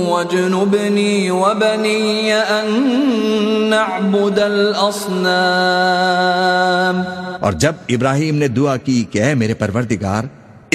[0.09, 2.81] وَاجْنُبْنِي وَبَنِيَّ أَن
[3.69, 5.27] نَّعْبُدَ الْأَصْنَامِ۔
[7.39, 10.23] اور جب ابراہیم نے دعا کی کہ اے میرے پروردگار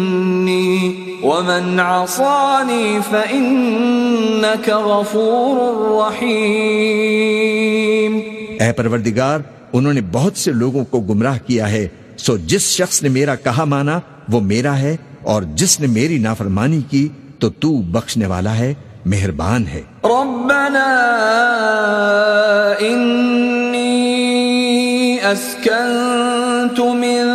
[1.26, 8.20] ومن عصاني فإنك غفور رحيم۔
[8.60, 9.40] اے پروردگار
[9.72, 13.64] انہوں نے بہت سے لوگوں کو گمراہ کیا ہے۔ سو جس شخص نے میرا کہا
[13.64, 17.08] مانا وہ میرا ہے اور جس نے میری نافرمانی کی
[17.38, 18.74] تو تو بخشنے والا ہے
[19.04, 20.96] مہربان ہے۔ ربنا
[22.80, 27.26] إني أسكنت من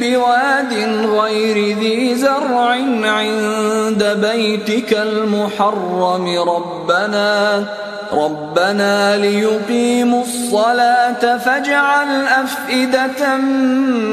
[0.00, 0.72] بواد
[1.06, 2.68] غير ذي زرع
[3.02, 6.24] عند بيتك المحرم.
[6.48, 7.64] ربنا
[8.12, 13.36] ربنا ليقيموا الصلاة فاجعل أفئدة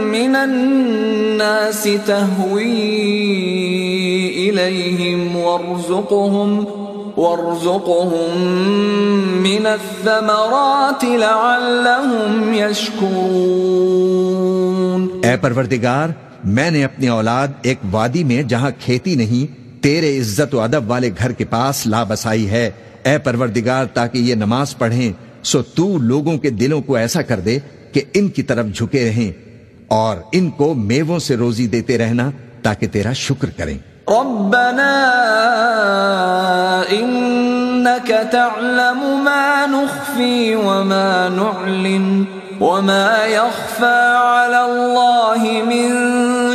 [0.03, 2.99] من الناس تهوي
[4.49, 6.88] إليهم وارزقهم.
[7.19, 8.47] وارزقهم
[9.41, 16.09] من الثمرات لعلهم يشكرون۔ اے پروردگار،
[16.43, 21.09] میں نے اپنی اولاد ایک وادی میں جہاں کھیتی نہیں، تیرے عزت و ادب والے
[21.17, 22.71] گھر کے پاس لا بسائی ہے۔
[23.05, 25.13] اے پروردگار، تاکہ یہ نماز پڑھیں،
[25.43, 27.59] سو تو لوگوں کے دلوں کو ایسا کر دے
[27.91, 29.31] کہ ان کی طرف جھکے رہیں
[29.87, 32.31] اور ان کو میووں سے روزی دیتے رہنا،
[32.61, 33.77] تاکہ تیرا شکر کریں۔
[34.09, 34.93] ربنا
[36.91, 42.25] إنك تعلم ما نخفي وما نعلن
[42.61, 45.89] وما يخفى على الله من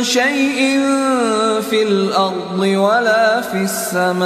[0.03, 0.59] شيء
[1.69, 4.25] في الأرض ولا في السماء.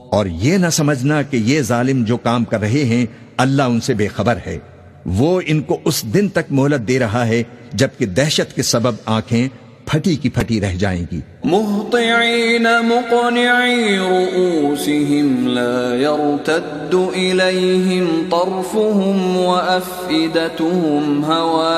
[0.09, 3.05] اور یہ نہ سمجھنا کہ یہ ظالم جو کام کر رہے ہیں،
[3.37, 4.57] اللہ ان سے بے خبر ہے۔
[5.05, 7.43] وہ ان کو اس دن تک مہلت دے رہا ہے،
[7.73, 9.47] جبکہ دہشت کے سبب آنکھیں
[9.91, 21.77] پھٹی کی پھٹی رہ جائیں گی۔ مهطعين مقنعي رؤوسهم لا يرتد إليهم طرفهم وأفئدتهم هواء۔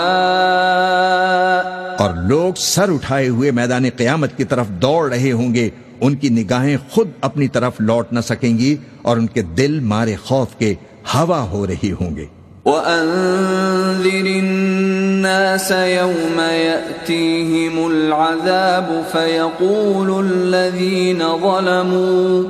[1.98, 5.69] اور لوگ سر اٹھائے ہوئے میدان قیامت کی طرف دوڑ رہے ہوں گے۔
[6.02, 10.15] ان کی نگاہیں خود اپنی طرف لوٹ نہ سکیں گی اور ان کے دل مارے
[10.15, 10.76] خوف کے
[11.14, 12.39] ہوا ہو رہی ہوں گے۔
[12.70, 22.44] وأنذر الناس يوم يأتيهم العذاب فيقول الذين ظلموا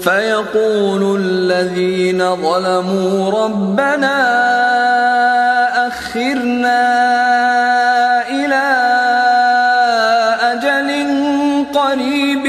[0.00, 4.16] فيقول الذين ظلموا ربنا
[5.86, 6.82] أخرنا
[8.28, 8.66] إلى
[10.52, 10.90] أجل
[11.74, 12.46] قريب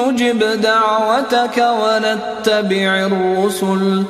[0.00, 4.04] نجب دعوتك ونتبع الرسل.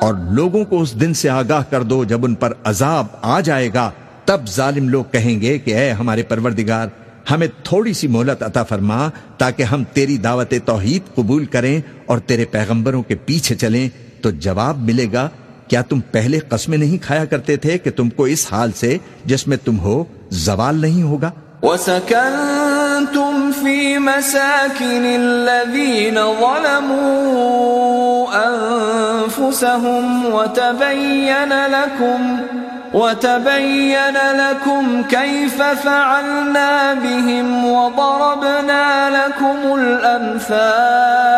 [0.00, 3.68] اور لوگوں کو اس دن سے آگاہ کر دو جب ان پر عذاب آ جائے
[3.74, 3.90] گا۔
[4.24, 6.86] تب ظالم لوگ کہیں گے کہ اے ہمارے پروردگار،
[7.30, 9.08] ہمیں تھوڑی سی مہلت عطا فرما
[9.38, 13.88] تاکہ ہم تیری دعوت توحید قبول کریں اور تیرے پیغمبروں کے پیچھے چلیں
[14.22, 15.28] تو جواب ملے گا
[15.68, 18.90] کیا تم پہلے قسمیں نہیں کھایا کرتے تھے کہ تم کو اس حال سے
[19.26, 19.96] جس میں تم ہو
[20.46, 21.30] زوال نہیں ہوگا؟
[21.62, 32.20] وسكنتم في مساكن الذين ظلموا أنفسهم وتبين لكم
[32.94, 39.58] وتبين لكم كيف فعلنا بهم وضربنا لكم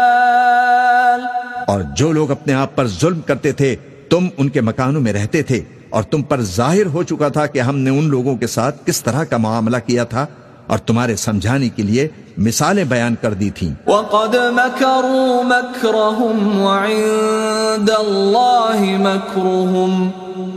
[0.01, 1.21] الأمثال
[1.67, 3.75] اور جو لوگ اپنے آپ پر ظلم کرتے تھے
[4.11, 7.59] تم ان کے مکانوں میں رہتے تھے اور تم پر ظاہر ہو چکا تھا کہ
[7.59, 10.27] ہم نے ان لوگوں کے ساتھ کس طرح کا معاملہ کیا تھا
[10.67, 12.09] اور تمہارے سمجھانے کے لیے
[12.39, 19.93] مثالیں بیان کر دی تھیں۔ وقد مكروا مكرهم وعند الله مكرهم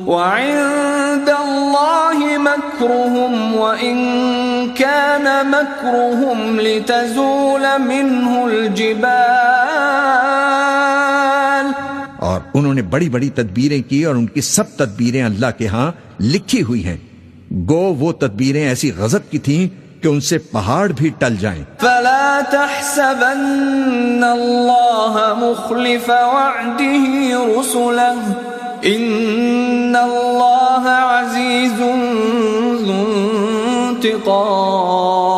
[0.07, 3.95] وعند الله مكرهم وإن
[4.73, 9.62] كان مكرهم لتزول منه الجبال
[12.23, 15.91] اور انہوں نے بڑی بڑی تدبیریں کی اور ان کی سب تدبیریں اللہ کے ہاں
[16.19, 16.97] لکھی ہوئی ہیں۔
[17.69, 19.67] گو وہ تدبیریں ایسی غضب کی تھیں
[20.03, 27.13] کہ ان سے پہاڑ بھی ٹل جائیں۔ فلا تحسبن الله مخلف وعده
[27.45, 28.31] رسله،
[28.81, 31.91] ان الله عزيز ذو
[33.87, 35.32] انتقام۔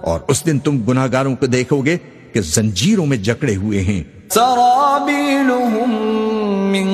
[0.00, 1.96] اور اس دن تم گناہگاروں کو دیکھو گے
[2.34, 4.02] کہ زنجیروں میں جکڑے ہوئے ہیں۔
[6.72, 6.88] من